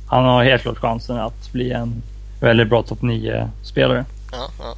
han 0.07 0.25
har 0.25 0.43
helt 0.43 0.61
klart 0.61 0.77
chansen 0.77 1.17
att 1.17 1.51
bli 1.51 1.71
en 1.71 2.03
väldigt 2.39 2.69
bra 2.69 2.83
topp 2.83 2.99
9-spelare. 3.01 4.05
Ja, 4.31 4.49
ja. 4.59 4.75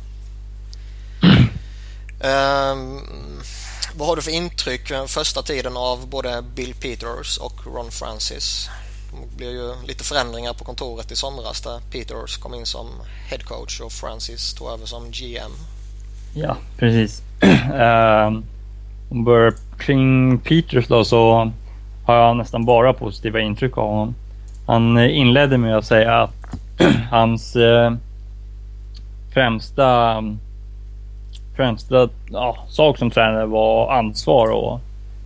Um, 2.71 3.01
vad 3.95 4.07
har 4.07 4.15
du 4.15 4.21
för 4.21 4.31
intryck 4.31 4.91
första 5.07 5.41
tiden 5.41 5.77
av 5.77 6.07
både 6.07 6.43
Bill 6.55 6.73
Peters 6.73 7.37
och 7.37 7.65
Ron 7.65 7.91
Francis? 7.91 8.69
Det 9.11 9.37
blev 9.37 9.51
ju 9.51 9.73
lite 9.87 10.03
förändringar 10.03 10.53
på 10.53 10.63
kontoret 10.63 11.11
i 11.11 11.15
somras 11.15 11.61
där 11.61 11.79
Peters 11.91 12.37
kom 12.37 12.53
in 12.53 12.65
som 12.65 12.87
headcoach 13.29 13.81
och 13.81 13.91
Francis 13.91 14.53
tog 14.53 14.71
över 14.71 14.85
som 14.85 15.11
GM. 15.11 15.51
Ja, 16.33 16.57
precis. 16.77 17.21
um, 18.27 18.45
kring 19.81 20.37
Peters 20.37 20.87
då 20.87 21.03
så 21.03 21.51
har 22.05 22.15
jag 22.15 22.37
nästan 22.37 22.65
bara 22.65 22.93
positiva 22.93 23.39
intryck 23.39 23.77
av 23.77 23.87
honom. 23.87 24.15
Han 24.67 24.97
eh, 24.97 25.17
inledde 25.17 25.57
med 25.57 25.77
att 25.77 25.85
säga 25.85 26.21
att 26.21 26.57
hans 27.11 27.55
eh, 27.55 27.93
främsta 29.33 30.23
främsta 31.55 32.09
ja, 32.31 32.57
sak 32.67 32.97
som 32.97 33.11
tränare 33.11 33.45
var 33.45 33.91
ansvar 33.93 34.51
och 34.51 34.79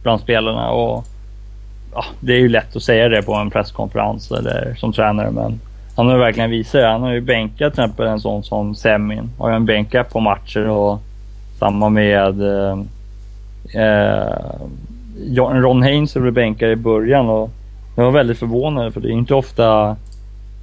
bland 0.03 0.21
spelarna. 0.21 0.69
Och, 0.69 1.05
ja, 1.93 2.05
det 2.19 2.33
är 2.33 2.39
ju 2.39 2.49
lätt 2.49 2.75
att 2.75 2.83
säga 2.83 3.09
det 3.09 3.21
på 3.21 3.33
en 3.33 3.51
presskonferens 3.51 4.31
eller 4.31 4.75
som 4.75 4.93
tränare, 4.93 5.31
men 5.31 5.59
han 5.95 6.07
har 6.07 6.17
verkligen 6.17 6.49
visat 6.49 6.81
det. 6.81 6.87
Han 6.87 7.01
har 7.01 7.11
ju 7.11 7.21
bänkat 7.21 7.73
till 7.73 7.83
exempel 7.83 8.07
en 8.07 8.19
sån 8.19 8.43
som 8.43 8.75
Semin. 8.75 9.29
Har 9.37 9.49
ju 9.49 9.55
en 9.55 9.65
bänkat 9.65 10.09
på 10.09 10.19
matcher 10.19 10.67
och 10.69 10.99
samma 11.59 11.89
med 11.89 12.41
eh, 12.41 12.77
eh, 13.73 14.59
Ron 15.37 15.83
Haynes 15.83 16.13
blev 16.13 16.33
bänkad 16.33 16.69
i 16.69 16.75
början 16.75 17.29
och 17.29 17.49
jag 17.95 18.03
var 18.03 18.11
väldigt 18.11 18.39
förvånad 18.39 18.93
för 18.93 19.01
det 19.01 19.07
är 19.07 19.11
inte 19.11 19.35
ofta 19.35 19.95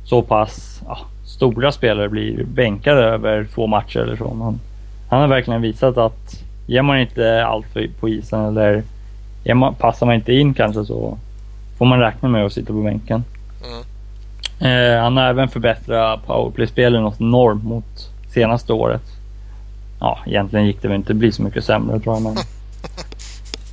så 0.04 0.22
pass 0.22 0.82
ja, 0.86 0.98
stora 1.26 1.72
spelare 1.72 2.08
blir 2.08 2.44
bänkade 2.44 3.02
över 3.02 3.46
två 3.54 3.66
matcher 3.66 3.98
eller 3.98 4.16
så. 4.16 4.34
Men 4.34 4.60
han 5.08 5.20
har 5.20 5.28
verkligen 5.28 5.62
visat 5.62 5.98
att 5.98 6.42
ger 6.66 6.82
man 6.82 6.98
inte 6.98 7.44
allt 7.46 7.66
på 8.00 8.08
isen 8.08 8.40
eller 8.40 8.82
man, 9.54 9.74
passar 9.74 10.06
man 10.06 10.14
inte 10.14 10.32
in 10.32 10.54
kanske 10.54 10.84
så 10.84 11.18
får 11.78 11.86
man 11.86 12.00
räkna 12.00 12.28
med 12.28 12.46
att 12.46 12.52
sitta 12.52 12.72
på 12.72 12.82
bänken. 12.82 13.24
Mm. 13.64 13.82
Eh, 14.60 15.02
han 15.02 15.16
har 15.16 15.24
även 15.24 15.48
förbättrat 15.48 16.26
powerplay-spelen 16.26 17.02
något 17.02 17.20
enormt 17.20 17.64
mot 17.64 18.10
senaste 18.34 18.72
året. 18.72 19.02
Ja, 20.00 20.18
egentligen 20.26 20.66
gick 20.66 20.82
det 20.82 20.88
väl 20.88 20.96
inte 20.96 21.14
bli 21.14 21.32
så 21.32 21.42
mycket 21.42 21.64
sämre 21.64 22.00
tror 22.00 22.14
jag. 22.16 22.22
Men 22.22 22.36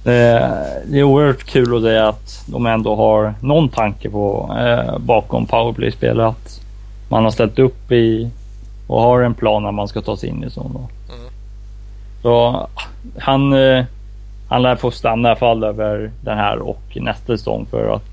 det, 0.09 0.53
det 0.85 0.99
är 0.99 1.03
oerhört 1.03 1.43
kul 1.43 1.75
att 1.77 1.83
se 1.83 1.97
att 1.97 2.43
de 2.45 2.65
ändå 2.65 2.95
har 2.95 3.33
någon 3.41 3.69
tanke 3.69 4.09
på 4.09 4.55
eh, 4.59 4.97
bakom 4.97 5.45
powerplay-spelet. 5.45 6.25
Att 6.25 6.61
man 7.09 7.23
har 7.23 7.31
ställt 7.31 7.59
upp 7.59 7.91
i 7.91 8.29
och 8.87 9.01
har 9.01 9.21
en 9.21 9.33
plan 9.33 9.63
när 9.63 9.71
man 9.71 9.87
ska 9.87 10.01
ta 10.01 10.17
sig 10.17 10.29
in 10.29 10.43
i 10.43 10.49
zon. 10.49 10.87
Mm. 11.09 11.31
Så 12.21 12.67
han, 13.19 13.53
eh, 13.53 13.85
han 14.49 14.61
lär 14.61 14.75
få 14.75 14.91
stanna 14.91 15.27
i 15.27 15.31
alla 15.31 15.39
fall 15.39 15.63
över 15.63 16.11
den 16.21 16.37
här 16.37 16.59
och 16.59 16.81
nästa 16.95 17.37
säsong 17.37 17.65
för 17.71 17.95
att 17.95 18.03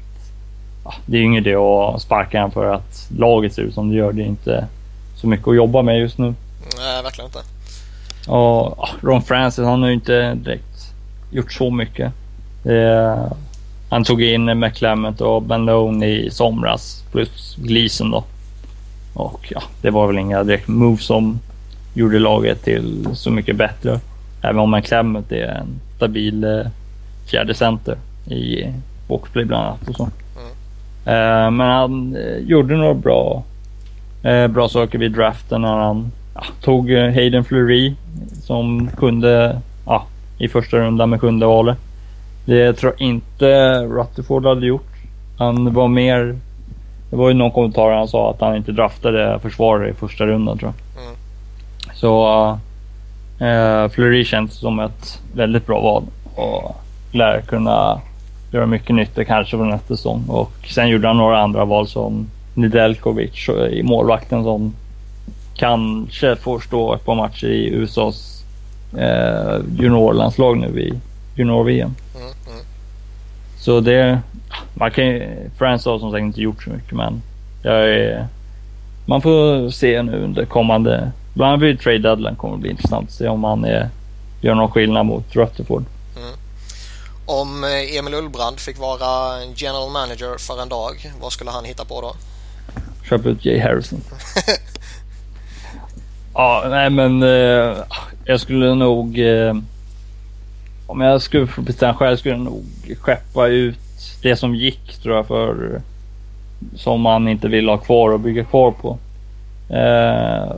ja, 0.84 0.94
det 1.06 1.16
är 1.16 1.22
ingen 1.22 1.46
idé 1.46 1.54
att 1.54 2.02
sparka 2.02 2.38
honom 2.38 2.50
för 2.50 2.74
att 2.74 3.08
laget 3.18 3.54
ser 3.54 3.62
ut 3.62 3.74
som 3.74 3.90
det 3.90 3.96
gör. 3.96 4.12
Det 4.12 4.22
är 4.22 4.26
inte 4.26 4.66
så 5.16 5.26
mycket 5.26 5.48
att 5.48 5.56
jobba 5.56 5.82
med 5.82 5.98
just 5.98 6.18
nu. 6.18 6.34
Nej, 6.78 7.02
verkligen 7.02 7.28
inte. 7.28 7.56
Och 8.30 8.88
Ron 9.00 9.22
Francis, 9.22 9.64
han 9.64 9.82
har 9.82 9.88
ju 9.88 9.94
inte 9.94 10.34
direkt 10.34 10.75
gjort 11.30 11.52
så 11.52 11.70
mycket. 11.70 12.12
Eh, 12.64 13.32
han 13.88 14.04
tog 14.04 14.22
in 14.22 14.44
McClement 14.58 15.20
och 15.20 15.42
Ben 15.42 16.02
i 16.02 16.28
somras 16.30 17.04
plus 17.12 17.56
Gleason 17.56 18.10
då. 18.10 18.24
Och 19.14 19.46
ja, 19.50 19.62
det 19.82 19.90
var 19.90 20.06
väl 20.06 20.18
inga 20.18 20.44
direkt 20.44 20.68
moves 20.68 21.04
som 21.04 21.38
gjorde 21.94 22.18
laget 22.18 22.64
till 22.64 23.08
så 23.14 23.30
mycket 23.30 23.56
bättre. 23.56 24.00
Även 24.42 24.58
om 24.58 24.70
McClement 24.70 25.32
är 25.32 25.46
en 25.46 25.80
stabil 25.96 26.44
eh, 26.44 26.66
fjärde 27.30 27.54
center 27.54 27.96
i 28.26 28.72
boxplay 29.08 29.44
bland 29.44 29.66
annat. 29.66 29.88
Och 29.88 29.96
så. 29.96 30.02
Mm. 30.02 30.48
Eh, 31.04 31.50
men 31.50 31.70
han 31.70 32.16
eh, 32.16 32.36
gjorde 32.36 32.76
några 32.76 32.94
bra, 32.94 33.42
eh, 34.22 34.48
bra 34.48 34.68
saker 34.68 34.98
vid 34.98 35.12
draften 35.12 35.62
när 35.62 35.76
han 35.76 36.12
ja, 36.34 36.44
tog 36.62 36.92
eh, 36.92 37.14
Hayden 37.14 37.44
Fleury 37.44 37.94
som 38.42 38.90
kunde 38.96 39.60
i 40.38 40.48
första 40.48 40.76
rundan 40.76 41.10
med 41.10 41.20
sjunde 41.20 41.46
valet. 41.46 41.78
Det 42.44 42.72
tror 42.72 42.92
jag 42.92 43.08
inte 43.08 43.80
Rutherford 43.80 44.46
hade 44.46 44.66
gjort. 44.66 44.92
Han 45.38 45.74
var 45.74 45.88
mer... 45.88 46.38
Det 47.10 47.16
var 47.16 47.28
ju 47.28 47.34
någon 47.34 47.50
kommentar 47.50 47.90
han 47.90 48.08
sa 48.08 48.30
att 48.30 48.40
han 48.40 48.56
inte 48.56 48.72
draftade 48.72 49.38
försvarare 49.42 49.90
i 49.90 49.92
första 49.92 50.26
rundan 50.26 50.58
tror 50.58 50.72
jag. 50.72 51.04
Mm. 51.04 51.16
Så 51.94 52.26
uh, 53.40 53.88
Fleury 53.88 54.24
känns 54.24 54.54
som 54.54 54.80
ett 54.80 55.22
väldigt 55.34 55.66
bra 55.66 55.80
val 55.80 56.02
och 56.34 56.76
lär 57.12 57.40
kunna 57.40 58.00
göra 58.52 58.66
mycket 58.66 58.94
nytta 58.94 59.24
kanske 59.24 59.56
på 59.56 59.64
nästa 59.64 59.96
säsong. 59.96 60.24
Och 60.28 60.52
sen 60.68 60.88
gjorde 60.88 61.08
han 61.08 61.16
några 61.16 61.42
andra 61.42 61.64
val 61.64 61.88
som 61.88 62.26
Nedeljkovic 62.54 63.48
i 63.70 63.82
målvakten 63.82 64.44
som 64.44 64.74
kanske 65.54 66.36
får 66.36 66.60
stå 66.60 66.94
ett 66.94 67.04
par 67.04 67.14
matcher 67.14 67.46
i 67.46 67.68
USAs 67.68 68.35
eh, 68.96 69.60
juniorlandslag 69.78 70.56
nu 70.56 70.80
i 70.80 71.00
junior-VM. 71.34 71.94
Mm, 72.16 72.26
mm. 72.26 72.64
Så 73.58 73.80
det, 73.80 74.20
man 74.74 74.90
kan 74.90 75.06
ju, 75.06 75.36
Frans 75.58 75.84
har 75.84 75.98
som 75.98 76.10
sagt 76.10 76.20
inte 76.20 76.40
gjort 76.40 76.62
så 76.62 76.70
mycket 76.70 76.92
men 76.92 77.22
jag 77.62 77.90
är, 77.90 78.26
man 79.06 79.22
får 79.22 79.70
se 79.70 80.02
nu 80.02 80.24
under 80.24 80.44
kommande, 80.44 81.10
bland 81.34 81.52
annat 81.52 81.62
vid 81.62 81.80
trade 81.80 81.98
deadline 81.98 82.36
kommer 82.36 82.56
det 82.56 82.60
bli 82.60 82.70
intressant 82.70 83.08
att 83.08 83.14
se 83.14 83.28
om 83.28 83.44
han 83.44 83.64
är, 83.64 83.88
gör 84.40 84.54
någon 84.54 84.70
skillnad 84.70 85.06
mot 85.06 85.36
Rutherford. 85.36 85.84
Mm. 86.16 86.34
Om 87.26 87.64
eh, 87.64 87.98
Emil 87.98 88.14
Ullbrand 88.14 88.60
fick 88.60 88.78
vara 88.78 89.44
general 89.54 89.90
manager 89.90 90.38
för 90.38 90.62
en 90.62 90.68
dag, 90.68 91.12
vad 91.20 91.32
skulle 91.32 91.50
han 91.50 91.64
hitta 91.64 91.84
på 91.84 92.00
då? 92.00 92.14
Köpa 93.08 93.28
ut 93.28 93.44
Jay 93.44 93.60
Harrison. 93.60 94.00
ja, 96.34 96.64
nej 96.68 96.90
men 96.90 97.22
eh, 97.22 97.76
jag 98.26 98.40
skulle 98.40 98.74
nog 98.74 99.18
eh, 99.18 99.54
om 100.86 101.00
jag 101.00 101.22
skulle 101.22 101.46
få 101.46 101.60
bestämma 101.60 101.94
själv 101.94 102.16
skulle 102.16 102.34
jag 102.34 102.44
nog 102.44 102.64
skeppa 103.00 103.46
ut 103.46 103.78
det 104.22 104.36
som 104.36 104.54
gick 104.54 104.92
tror 105.02 105.16
jag 105.16 105.26
för 105.26 105.80
som 106.74 107.00
man 107.00 107.28
inte 107.28 107.48
vill 107.48 107.68
ha 107.68 107.76
kvar 107.76 108.10
och 108.10 108.20
bygga 108.20 108.44
kvar 108.44 108.70
på. 108.70 108.98
Eh, 109.74 110.54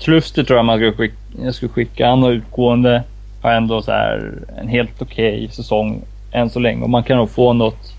Kluster 0.00 0.44
tror 0.44 0.56
jag 0.56 0.64
man 0.64 0.78
skulle 0.78 0.92
skicka, 0.92 1.16
jag 1.42 1.54
skulle 1.54 1.72
skicka. 1.72 2.08
Han 2.08 2.24
och 2.24 2.30
utgående 2.30 3.02
har 3.42 3.52
ändå 3.52 3.82
så 3.82 3.92
här 3.92 4.32
en 4.58 4.68
helt 4.68 5.02
okej 5.02 5.34
okay 5.34 5.48
säsong 5.48 6.02
än 6.32 6.50
så 6.50 6.58
länge 6.58 6.82
och 6.82 6.90
man 6.90 7.02
kan 7.02 7.16
nog 7.16 7.30
få 7.30 7.52
något 7.52 7.94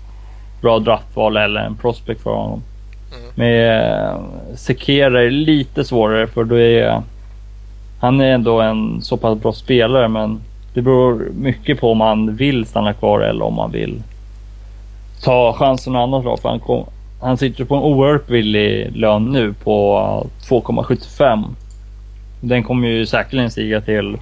bra 0.60 0.78
draftval 0.78 1.36
eller 1.36 1.60
en 1.60 1.76
prospect 1.76 2.22
för 2.22 2.30
honom. 2.30 2.62
Mm. 3.16 3.30
Med 3.34 3.90
eh, 3.90 4.16
Sekera 4.54 5.22
är 5.22 5.30
lite 5.30 5.84
svårare 5.84 6.26
för 6.26 6.44
då 6.44 6.58
är 6.58 7.02
han 8.02 8.20
är 8.20 8.34
ändå 8.34 8.60
en 8.60 9.02
så 9.02 9.16
pass 9.16 9.38
bra 9.38 9.52
spelare 9.52 10.08
men 10.08 10.40
det 10.74 10.82
beror 10.82 11.30
mycket 11.34 11.80
på 11.80 11.92
om 11.92 12.00
han 12.00 12.36
vill 12.36 12.66
stanna 12.66 12.92
kvar 12.92 13.20
eller 13.20 13.44
om 13.44 13.58
han 13.58 13.70
vill 13.70 14.02
ta 15.22 15.52
chansen 15.52 15.92
något 15.92 16.02
annat 16.02 16.24
lag. 16.24 16.38
För 16.40 16.48
han, 16.48 16.60
kom, 16.60 16.84
han 17.20 17.36
sitter 17.36 17.64
på 17.64 17.74
en 17.74 17.82
oerhört 17.82 18.26
billig 18.26 18.96
lön 18.96 19.24
nu 19.24 19.52
på 19.52 20.26
2,75. 20.48 21.44
Den 22.40 22.62
kommer 22.62 22.88
ju 22.88 23.06
säkerligen 23.06 23.50
stiga 23.50 23.80
till 23.80 24.16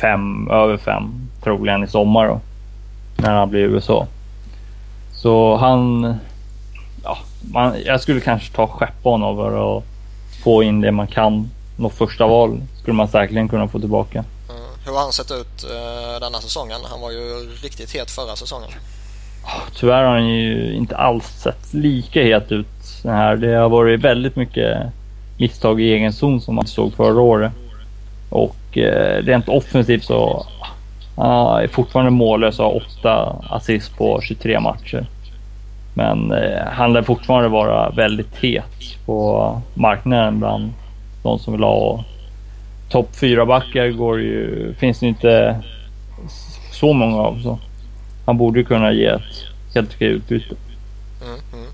fem, 0.00 0.50
över 0.50 0.76
5 0.76 1.02
troligen 1.42 1.84
i 1.84 1.88
sommar 1.88 2.28
då. 2.28 2.40
När 3.16 3.34
han 3.34 3.50
blir 3.50 3.60
i 3.60 3.62
USA. 3.62 4.06
Så 5.12 5.56
han... 5.56 6.14
Ja, 7.04 7.18
man, 7.52 7.74
jag 7.84 8.00
skulle 8.00 8.20
kanske 8.20 8.56
ta 8.56 8.66
skeppa 8.66 9.08
honom 9.10 9.36
för 9.36 9.78
att 9.78 9.84
få 10.44 10.62
in 10.62 10.80
det 10.80 10.92
man 10.92 11.06
kan. 11.06 11.50
Något 11.76 11.94
första 11.94 12.26
val 12.26 12.60
skulle 12.80 12.94
man 12.94 13.08
säkerligen 13.08 13.48
kunna 13.48 13.68
få 13.68 13.78
tillbaka. 13.78 14.24
Hur 14.86 14.92
har 14.92 15.00
han 15.00 15.12
sett 15.12 15.30
ut 15.30 15.64
uh, 15.64 16.20
denna 16.20 16.38
säsongen? 16.38 16.80
Han 16.90 17.00
var 17.00 17.10
ju 17.10 17.48
riktigt 17.62 17.94
het 17.94 18.10
förra 18.10 18.36
säsongen. 18.36 18.68
Tyvärr 19.74 20.04
har 20.04 20.12
han 20.12 20.28
ju 20.28 20.74
inte 20.74 20.96
alls 20.96 21.24
sett 21.24 21.74
lika 21.74 22.22
het 22.22 22.52
ut. 22.52 22.66
Den 23.02 23.14
här. 23.14 23.36
Det 23.36 23.54
har 23.54 23.68
varit 23.68 24.00
väldigt 24.00 24.36
mycket 24.36 24.78
misstag 25.38 25.80
i 25.80 25.92
egen 25.92 26.12
zon 26.12 26.40
som 26.40 26.54
man 26.54 26.66
såg 26.66 26.94
förra 26.94 27.20
året. 27.20 27.52
Och 28.30 28.78
eh, 28.78 29.22
rent 29.22 29.48
offensivt 29.48 30.04
så 30.04 30.46
han 31.16 31.62
är 31.62 31.68
fortfarande 31.68 32.10
mållös 32.10 32.58
och 32.58 32.64
har 32.64 32.76
åtta 32.76 33.36
assist 33.50 33.96
på 33.96 34.20
23 34.22 34.60
matcher. 34.60 35.06
Men 35.94 36.32
eh, 36.32 36.66
han 36.66 36.92
lär 36.92 37.02
fortfarande 37.02 37.48
vara 37.48 37.90
väldigt 37.90 38.36
het 38.36 39.04
på 39.06 39.60
marknaden 39.74 40.38
bland 40.38 40.72
de 41.26 41.38
som 41.38 41.52
vill 41.52 41.62
ha. 41.62 42.04
Topp 42.88 43.16
fyra 43.16 43.46
backar 43.46 43.88
går 43.88 44.20
ju, 44.20 44.74
finns 44.74 45.00
det 45.00 45.06
inte 45.06 45.62
så 46.72 46.92
många 46.92 47.16
av. 47.16 47.40
Så 47.42 47.58
han 48.26 48.38
borde 48.38 48.64
kunna 48.64 48.92
ge 48.92 49.06
ett 49.06 49.22
helt 49.74 49.94
okej 49.94 50.08
utbyte. 50.08 50.54
Mm, 51.22 51.40
mm. 51.52 51.70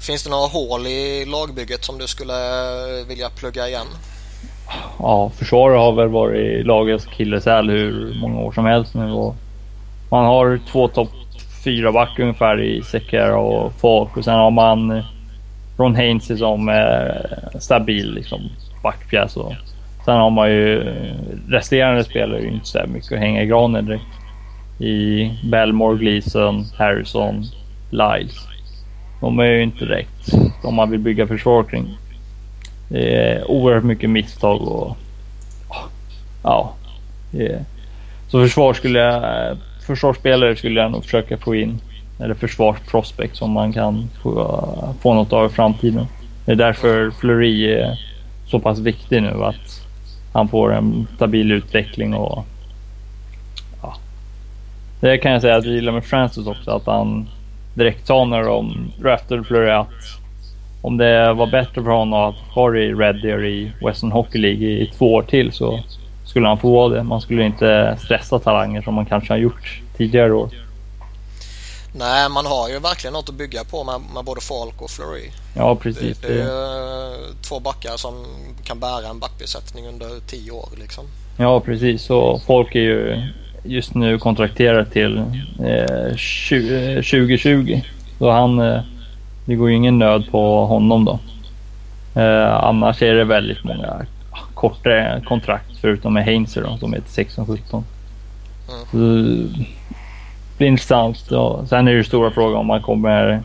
Finns 0.00 0.24
det 0.24 0.30
några 0.30 0.46
hål 0.46 0.86
i 0.86 1.24
lagbygget 1.24 1.84
som 1.84 1.98
du 1.98 2.06
skulle 2.06 2.34
vilja 3.08 3.30
plugga 3.30 3.68
igen? 3.68 3.86
Ja, 4.98 5.30
försvaret 5.36 5.78
har 5.78 5.92
väl 5.92 6.08
varit 6.08 6.66
lagets 6.66 7.06
killesäl 7.06 7.70
hur 7.70 8.14
många 8.20 8.40
år 8.40 8.52
som 8.52 8.64
helst 8.64 8.94
nu. 8.94 9.12
Och 9.12 9.36
man 10.10 10.24
har 10.24 10.60
två 10.72 10.88
topp 10.88 11.10
fyra 11.64 11.92
back 11.92 12.18
ungefär 12.18 12.60
i 12.60 12.82
Sekera 12.82 13.38
och 13.38 13.72
Falk 13.72 14.16
och 14.16 14.24
sen 14.24 14.34
har 14.34 14.50
man 14.50 15.02
Ron 15.80 15.96
Hainsey 15.96 16.36
som 16.36 16.68
eh, 16.68 17.58
stabil 17.60 18.14
liksom, 18.14 18.40
backpjäs. 18.82 19.36
Och 19.36 19.54
sen 20.04 20.16
har 20.16 20.30
man 20.30 20.50
ju 20.50 20.88
eh, 20.88 21.14
resterande 21.48 22.04
spelare 22.04 22.46
inte 22.46 22.66
så 22.66 22.80
mycket 22.88 23.12
att 23.12 23.18
hänga 23.18 23.42
i 23.42 23.46
granen 23.46 23.86
direkt. 23.86 24.04
I 24.78 25.30
Belmore, 25.50 25.98
Gleason, 25.98 26.64
Harrison, 26.78 27.44
Lyles. 27.90 28.36
De 29.20 29.38
är 29.38 29.44
ju 29.44 29.62
inte 29.62 29.84
direkt 29.84 30.32
de 30.62 30.74
man 30.74 30.90
vill 30.90 31.00
bygga 31.00 31.26
försvar 31.26 31.62
kring. 31.62 31.98
Det 32.88 33.14
är 33.14 33.50
oerhört 33.50 33.84
mycket 33.84 34.10
misstag 34.10 34.62
och 34.62 34.96
ja. 36.42 36.74
Så 38.28 38.42
försvar 38.42 38.74
skulle 38.74 38.98
jag, 38.98 39.14
eh, 39.14 39.56
försvarsspelare 39.86 40.56
skulle 40.56 40.80
jag 40.80 40.90
nog 40.90 41.04
försöka 41.04 41.36
få 41.36 41.54
in. 41.54 41.80
Eller 42.22 42.34
försvarsprospect 42.34 43.36
som 43.36 43.50
man 43.50 43.72
kan 43.72 44.08
få, 44.22 44.60
få 45.02 45.14
något 45.14 45.32
av 45.32 45.46
i 45.46 45.48
framtiden. 45.48 46.06
Det 46.44 46.52
är 46.52 46.56
därför 46.56 47.10
Fleury 47.10 47.72
är 47.72 47.98
så 48.46 48.58
pass 48.58 48.78
viktig 48.78 49.22
nu 49.22 49.44
att 49.44 49.86
han 50.32 50.48
får 50.48 50.74
en 50.74 51.06
stabil 51.16 51.52
utveckling 51.52 52.14
och 52.14 52.44
ja. 53.82 53.94
Det 55.00 55.18
kan 55.18 55.32
jag 55.32 55.40
säga 55.40 55.56
att 55.56 55.64
jag 55.64 55.74
gillar 55.74 55.92
med 55.92 56.04
Francis 56.04 56.46
också 56.46 56.70
att 56.70 56.86
han 56.86 57.28
direkt 57.74 58.06
sa 58.06 58.24
när 58.24 58.42
de 58.42 58.92
draftade 59.00 59.44
Fleury 59.44 59.70
att 59.70 60.20
om 60.82 60.96
det 60.96 61.32
var 61.32 61.46
bättre 61.46 61.82
för 61.82 61.90
honom 61.90 62.28
att 62.28 62.54
ha 62.54 62.70
det 62.70 62.84
i 62.84 62.94
Red 62.94 63.22
Deer 63.22 63.44
i 63.44 63.72
Western 63.84 64.12
Hockey 64.12 64.38
League 64.38 64.66
i 64.68 64.90
två 64.98 65.14
år 65.14 65.22
till 65.22 65.52
så 65.52 65.80
skulle 66.24 66.48
han 66.48 66.58
få 66.58 66.72
vara 66.72 66.88
det. 66.88 67.02
Man 67.02 67.20
skulle 67.20 67.46
inte 67.46 67.96
stressa 67.98 68.38
talanger 68.38 68.82
som 68.82 68.94
man 68.94 69.06
kanske 69.06 69.32
har 69.32 69.38
gjort 69.38 69.80
tidigare 69.96 70.32
år. 70.32 70.48
Nej, 71.92 72.28
man 72.28 72.46
har 72.46 72.68
ju 72.68 72.78
verkligen 72.78 73.12
något 73.12 73.28
att 73.28 73.34
bygga 73.34 73.64
på 73.64 73.84
med, 73.84 74.00
med 74.14 74.24
både 74.24 74.40
Falk 74.40 74.82
och 74.82 74.90
Flurry. 74.90 75.30
Ja, 75.56 75.76
precis. 75.76 76.18
Det, 76.18 76.28
det 76.28 76.42
är 76.42 77.42
två 77.42 77.60
backar 77.60 77.96
som 77.96 78.26
kan 78.64 78.80
bära 78.80 79.08
en 79.08 79.18
backbesättning 79.18 79.86
under 79.86 80.20
tio 80.26 80.50
år 80.50 80.68
liksom. 80.80 81.04
Ja, 81.36 81.60
precis. 81.60 82.10
Och 82.10 82.42
Falk 82.42 82.74
är 82.74 82.80
ju 82.80 83.22
just 83.64 83.94
nu 83.94 84.18
kontrakterad 84.18 84.92
till 84.92 85.18
eh, 85.18 86.16
20, 86.16 86.94
2020. 86.94 87.80
Så 88.18 88.30
han 88.30 88.58
eh, 88.58 88.80
det 89.44 89.54
går 89.54 89.70
ju 89.70 89.76
ingen 89.76 89.98
nöd 89.98 90.30
på 90.30 90.66
honom 90.66 91.04
då. 91.04 91.18
Eh, 92.20 92.64
annars 92.64 93.02
är 93.02 93.14
det 93.14 93.24
väldigt 93.24 93.64
många 93.64 94.06
kortare 94.54 95.22
kontrakt 95.26 95.76
förutom 95.80 96.14
med 96.14 96.24
Heinzer 96.24 96.62
då, 96.62 96.76
som 96.78 96.92
heter 96.92 97.24
16-17. 97.24 97.82
Mm. 98.92 99.54
Det 100.60 100.64
blir 100.64 100.72
intressant. 100.72 101.24
Ja. 101.28 101.66
Sen 101.68 101.88
är 101.88 101.94
det 101.94 102.04
stora 102.04 102.30
frågan 102.30 102.56
om 102.56 102.66
man 102.66 102.82
kommer 102.82 103.42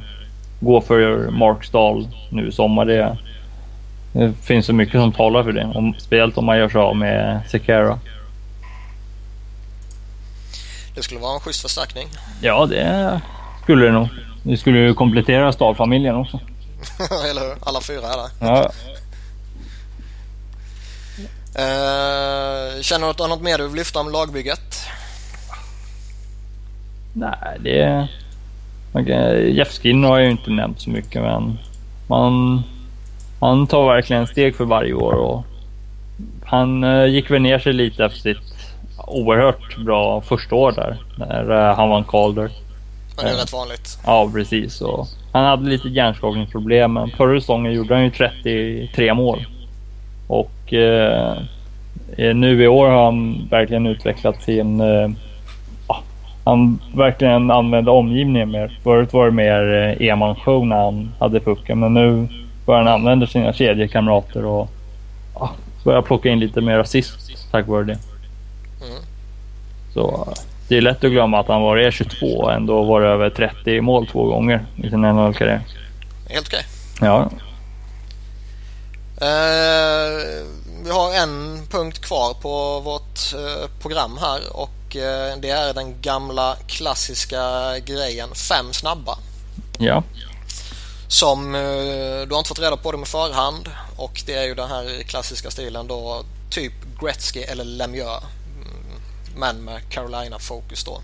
gå 0.60 0.82
för 0.82 1.30
Marksdal 1.30 2.08
nu 2.30 2.48
i 2.48 2.52
sommar. 2.52 2.86
Det, 2.86 3.18
det 4.14 4.34
finns 4.44 4.66
så 4.66 4.74
mycket 4.74 5.02
som 5.02 5.12
talar 5.12 5.44
för 5.44 5.52
det. 5.52 5.66
Om, 5.76 5.96
speciellt 6.00 6.38
om 6.38 6.46
man 6.46 6.58
gör 6.58 6.70
så 6.70 6.80
av 6.80 6.96
med 6.96 7.42
Sekera. 7.50 8.00
Det 10.96 11.04
skulle 11.04 11.20
vara 11.20 11.34
en 11.34 11.40
schysst 11.40 11.62
förstärkning. 11.62 12.08
Ja, 12.42 12.66
det 12.66 13.22
skulle 13.64 13.86
det 13.86 13.92
nog. 13.92 14.08
Vi 14.44 14.58
skulle 14.58 14.80
ju 14.80 14.94
komplettera 14.94 15.52
Stahl-familjen 15.52 16.16
också. 16.16 16.40
Eller 17.30 17.42
hur? 17.42 17.56
Alla 17.62 17.82
fyra 17.82 18.08
är 18.08 18.18
där. 18.18 18.30
Ja. 18.40 18.72
Uh, 21.60 22.82
känner 22.82 23.06
du 23.06 23.12
att 23.12 23.18
du 23.18 23.24
har 23.24 23.30
något 23.30 23.42
mer 23.42 23.58
du 23.58 23.68
vill 23.68 23.76
lyfta 23.76 24.00
om 24.00 24.12
lagbygget? 24.12 24.76
Nej, 27.18 27.58
det... 27.60 28.08
Okay. 28.94 29.52
Jeff 29.52 29.72
Skinner 29.72 30.08
har 30.08 30.18
jag 30.18 30.26
ju 30.26 30.32
inte 30.32 30.52
nämnt 30.52 30.82
så 30.82 30.90
mycket, 30.90 31.22
men 31.22 31.58
man, 32.08 32.64
man 33.40 33.68
tar 33.68 33.88
verkligen 33.88 34.28
steg 34.28 34.56
för 34.56 34.66
varje 34.66 34.94
år 34.94 35.14
och 35.14 35.44
han 36.46 36.84
uh, 36.84 37.08
gick 37.08 37.32
väl 37.32 37.42
ner 37.42 37.60
sig 37.60 37.74
lite 37.74 38.06
efter 38.06 38.20
sitt 38.20 38.78
oerhört 39.08 39.78
bra 39.78 40.22
första 40.22 40.56
år 40.56 40.72
där, 40.72 40.98
när 41.18 41.52
uh, 41.52 41.76
han 41.76 41.90
vann 41.90 42.04
Calder. 42.04 42.52
Men 43.16 43.26
det 43.26 43.32
är 43.32 43.36
rätt 43.36 43.54
vanligt. 43.54 44.00
Ja, 44.06 44.30
precis. 44.34 44.82
Och 44.82 45.08
han 45.32 45.46
hade 45.46 45.70
lite 45.70 45.90
hjärnskakningsproblem, 45.90 46.94
men 46.94 47.10
förra 47.10 47.40
säsongen 47.40 47.74
gjorde 47.74 47.94
han 47.94 48.04
ju 48.04 48.12
33 48.12 49.14
mål. 49.14 49.46
Och 50.28 50.74
eh, 50.74 51.38
nu 52.18 52.64
i 52.64 52.68
år 52.68 52.88
har 52.88 53.06
han 53.06 53.48
verkligen 53.52 53.88
utvecklat 53.88 54.42
sin... 54.42 54.82
Eh, 56.46 56.52
han 56.52 56.80
verkligen 56.96 57.52
använde 57.52 57.92
omgivningen 57.92 58.52
mer. 58.52 58.80
Förut 58.84 59.14
var 59.14 59.26
det 59.26 59.32
mer 59.32 59.96
eh, 60.02 60.08
enmansshow 60.08 60.68
när 60.68 60.76
han 60.76 61.12
hade 61.20 61.40
pucken, 61.40 61.80
men 61.80 61.94
nu 61.94 62.28
börjar 62.66 62.82
han 62.84 62.94
använda 62.94 63.28
sina 63.28 63.54
kedjekamrater 63.54 64.46
och 64.46 64.70
ja, 65.36 65.52
börjar 65.84 66.02
plocka 66.02 66.30
in 66.30 66.40
lite 66.40 66.62
mer 66.62 66.80
assist 66.80 67.26
tack 67.52 67.68
vare 67.68 67.84
det. 67.84 67.98
Mm. 68.82 69.04
Så 69.94 70.34
det 70.68 70.78
är 70.78 70.82
lätt 70.82 71.04
att 71.04 71.12
glömma 71.12 71.40
att 71.40 71.48
han 71.48 71.62
var 71.62 71.78
E22 71.78 72.36
och 72.36 72.54
ändå 72.54 72.84
var 72.84 73.02
över 73.02 73.30
30 73.30 73.82
mål 73.82 74.08
två 74.08 74.26
gånger 74.26 74.66
i 74.84 74.90
sin 74.90 75.02
NHL-karriär. 75.02 75.62
Helt 76.30 76.48
okej. 76.48 76.66
Okay. 76.96 77.08
Ja. 77.08 77.30
Uh, 79.22 80.46
vi 80.84 80.90
har 80.90 81.24
en 81.24 81.66
punkt 81.72 82.02
kvar 82.02 82.34
på 82.42 82.80
vårt 82.80 83.34
uh, 83.36 83.70
program 83.82 84.18
här 84.22 84.40
och 84.54 84.75
uh, 84.96 85.42
det 85.42 85.50
är 85.50 85.74
den 85.74 86.02
gamla 86.02 86.56
klassiska 86.68 87.74
grejen 87.80 88.36
fem 88.36 88.74
snabba. 88.74 89.18
Ja. 89.80 90.04
Som 91.08 91.52
du 92.28 92.34
har 92.34 92.38
inte 92.38 92.48
fått 92.48 92.60
reda 92.60 92.78
på 92.78 92.92
dem 92.92 93.04
i 93.04 93.06
förhand 93.06 93.70
och 93.98 94.24
det 94.26 94.34
är 94.34 94.44
ju 94.44 94.56
den 94.56 94.70
här 94.70 95.04
klassiska 95.04 95.52
stilen 95.52 95.88
då 95.88 96.24
typ 96.50 96.74
Gretzky 97.02 97.40
eller 97.40 97.64
Lemieux 97.64 98.24
men 99.38 99.64
med 99.64 99.90
Carolina-fokus 99.90 100.84
då. 100.84 101.02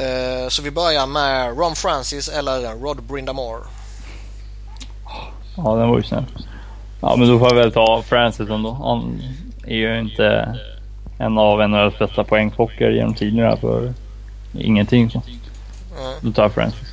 Eh, 0.00 0.48
så 0.48 0.62
vi 0.62 0.70
börjar 0.70 1.06
med 1.06 1.58
Ron 1.58 1.74
Francis 1.74 2.28
eller 2.28 2.74
Rod 2.74 3.02
Brindamore. 3.02 3.62
Ja, 5.56 5.76
den 5.76 5.88
var 5.88 5.96
ju 5.96 6.02
snäll. 6.02 6.24
Ja, 7.00 7.16
men 7.16 7.28
då 7.28 7.38
får 7.38 7.48
jag 7.48 7.54
väl 7.54 7.72
ta 7.72 8.02
Francis 8.02 8.50
ändå. 8.50 8.72
Han 8.72 9.22
är 9.66 9.76
ju 9.76 9.98
inte 9.98 10.58
en 11.18 11.38
av 11.38 11.68
NHLs 11.70 11.98
bästa 11.98 12.24
poängplockare 12.24 12.94
genom 12.94 13.14
tiderna 13.14 13.56
för 13.56 13.94
ingenting. 14.58 15.10
Så. 15.10 15.22
Mm. 15.98 16.14
Då 16.20 16.32
tar 16.32 16.42
jag 16.42 16.54
Francis. 16.54 16.92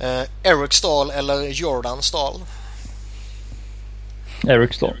Eh, 0.00 0.50
Eric 0.52 0.72
Stahl 0.72 1.10
eller 1.10 1.42
Jordan 1.42 2.02
Stahl? 2.02 2.40
Eric 4.48 4.74
Stahl. 4.74 4.96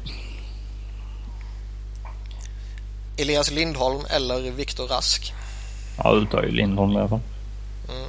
Elias 3.18 3.50
Lindholm 3.50 4.00
eller 4.10 4.50
Viktor 4.50 4.86
Rask? 4.86 5.32
Ja, 6.04 6.14
du 6.14 6.26
tar 6.26 6.42
ju 6.42 6.50
Lindholm 6.50 6.92
i 6.92 6.96
alla 6.96 7.08
fall. 7.08 7.20
Mm. 7.88 8.08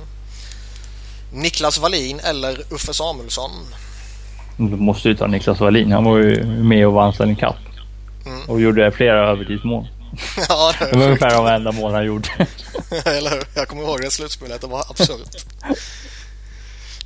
Niklas 1.44 1.78
Wallin 1.78 2.20
eller 2.20 2.74
Uffe 2.74 2.94
Samuelsson? 2.94 3.52
Du 4.58 4.64
måste 4.64 5.10
ju 5.10 5.16
ta 5.16 5.28
Niklas 5.28 5.60
Wallin. 5.60 5.92
Han 5.92 6.04
var 6.04 6.18
ju 6.18 6.46
med 6.46 6.88
och 6.88 6.94
vann 6.94 7.14
Stanley 7.14 7.36
Cup. 7.36 7.56
Mm. 8.26 8.50
Och 8.50 8.62
gjorde 8.62 8.92
flera 8.92 9.30
övertidsmål. 9.30 9.88
ja, 10.50 10.74
det, 10.80 10.86
det 10.92 10.98
var 10.98 11.06
ungefär 11.06 11.36
de 11.36 11.48
enda 11.48 11.72
mål 11.72 11.94
han 11.94 12.06
gjorde. 12.06 12.30
eller 13.06 13.30
hur? 13.30 13.44
Jag 13.54 13.68
kommer 13.68 13.84
ihåg 13.84 14.02
det 14.02 14.12
slutspelet. 14.12 14.62
Det 14.62 14.68
var 14.68 14.86
absurt. 14.90 15.46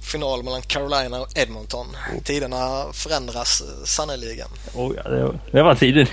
Final 0.02 0.44
mellan 0.44 0.62
Carolina 0.62 1.22
och 1.22 1.38
Edmonton. 1.38 1.88
Tiderna 2.24 2.86
förändras 2.94 3.64
sannerligen. 3.86 4.48
Oh, 4.74 4.94
ja, 4.96 5.10
det, 5.10 5.24
var, 5.24 5.40
det 5.52 5.64
var 5.64 5.76
tiden. 5.76 6.08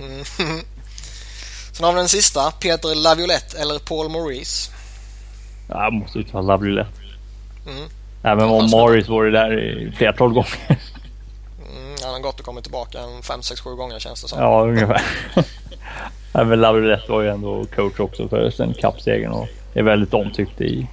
Mm. 0.00 0.24
Sen 1.72 1.84
har 1.84 1.92
vi 1.92 1.98
den 1.98 2.08
sista, 2.08 2.50
Peter 2.50 2.94
Laviolette 2.94 3.58
eller 3.58 3.78
Paul 3.78 4.08
Maurice. 4.08 4.70
Jag 5.68 5.92
måste 5.92 6.24
ta 6.24 6.40
Labrulett. 6.40 6.86
Mm. 7.66 7.88
Även 8.22 8.48
om 8.48 8.70
Morris 8.70 9.08
var 9.08 9.24
där 9.24 9.58
i 9.58 9.92
flertal 9.96 10.32
gånger. 10.32 10.78
Mm, 11.58 11.96
han 12.02 12.12
har 12.12 12.20
gått 12.20 12.40
och 12.40 12.46
kommit 12.46 12.64
tillbaka 12.64 12.98
en 13.00 13.22
5, 13.22 13.42
6, 13.42 13.60
7 13.60 13.70
gånger 13.70 13.98
känns 13.98 14.22
det 14.22 14.28
som. 14.28 14.38
Ja, 14.38 14.62
ungefär. 14.62 15.02
Även 16.32 16.60
Labrulett 16.60 17.08
var 17.08 17.22
ju 17.22 17.28
ändå 17.28 17.64
coach 17.74 18.00
också 18.00 18.28
för 18.28 18.50
sen 18.50 18.74
kappsegern 18.74 19.32
och 19.32 19.48
är 19.74 19.82
väldigt 19.82 20.14
omtyckt 20.14 20.60
i 20.60 20.86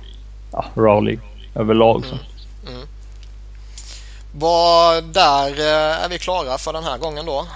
ja, 0.51 0.65
Raleigh 0.75 1.21
överlag. 1.55 2.05
Så. 2.05 2.15
Mm. 2.15 2.75
Mm. 2.75 2.87
Var 4.33 5.01
där 5.01 5.59
eh, 5.59 6.03
är 6.03 6.09
vi 6.09 6.19
klara 6.19 6.57
för 6.57 6.73
den 6.73 6.83
här 6.83 6.97
gången 6.97 7.25
då. 7.25 7.47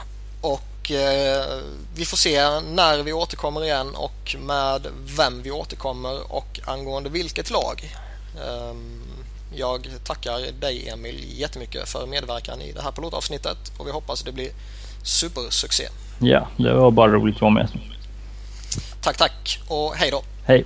Och 0.42 0.92
eh, 0.92 1.60
vi 1.96 2.06
får 2.06 2.18
se 2.18 2.60
när 2.60 3.04
vi 3.04 3.14
återkommer 3.14 3.64
igen 3.64 3.96
och 3.96 4.36
med 4.40 4.88
vem 5.18 5.42
vi 5.42 5.52
återkommer 5.52 6.34
och 6.34 6.60
angående 6.66 7.10
vilket 7.10 7.50
lag. 7.50 7.96
Um, 8.48 9.02
jag 9.56 9.88
tackar 10.04 10.52
dig 10.60 10.90
Emil 10.90 11.26
jättemycket 11.40 11.90
för 11.90 12.06
medverkan 12.06 12.62
i 12.62 12.72
det 12.72 12.82
här 12.82 12.92
pilotavsnittet 12.92 13.58
och 13.78 13.88
vi 13.88 13.92
hoppas 13.92 14.24
det 14.24 14.32
blir 14.32 14.52
supersuccé. 15.04 15.84
Ja, 16.20 16.48
det 16.58 16.74
var 16.74 16.92
bara 16.92 17.12
roligt 17.12 17.36
att 17.36 17.42
vara 17.42 17.52
med. 17.52 17.70
Tack, 19.02 19.18
tack 19.18 19.60
och 19.68 19.94
hej 19.96 20.12
då. 20.12 20.24
Hej. 20.46 20.66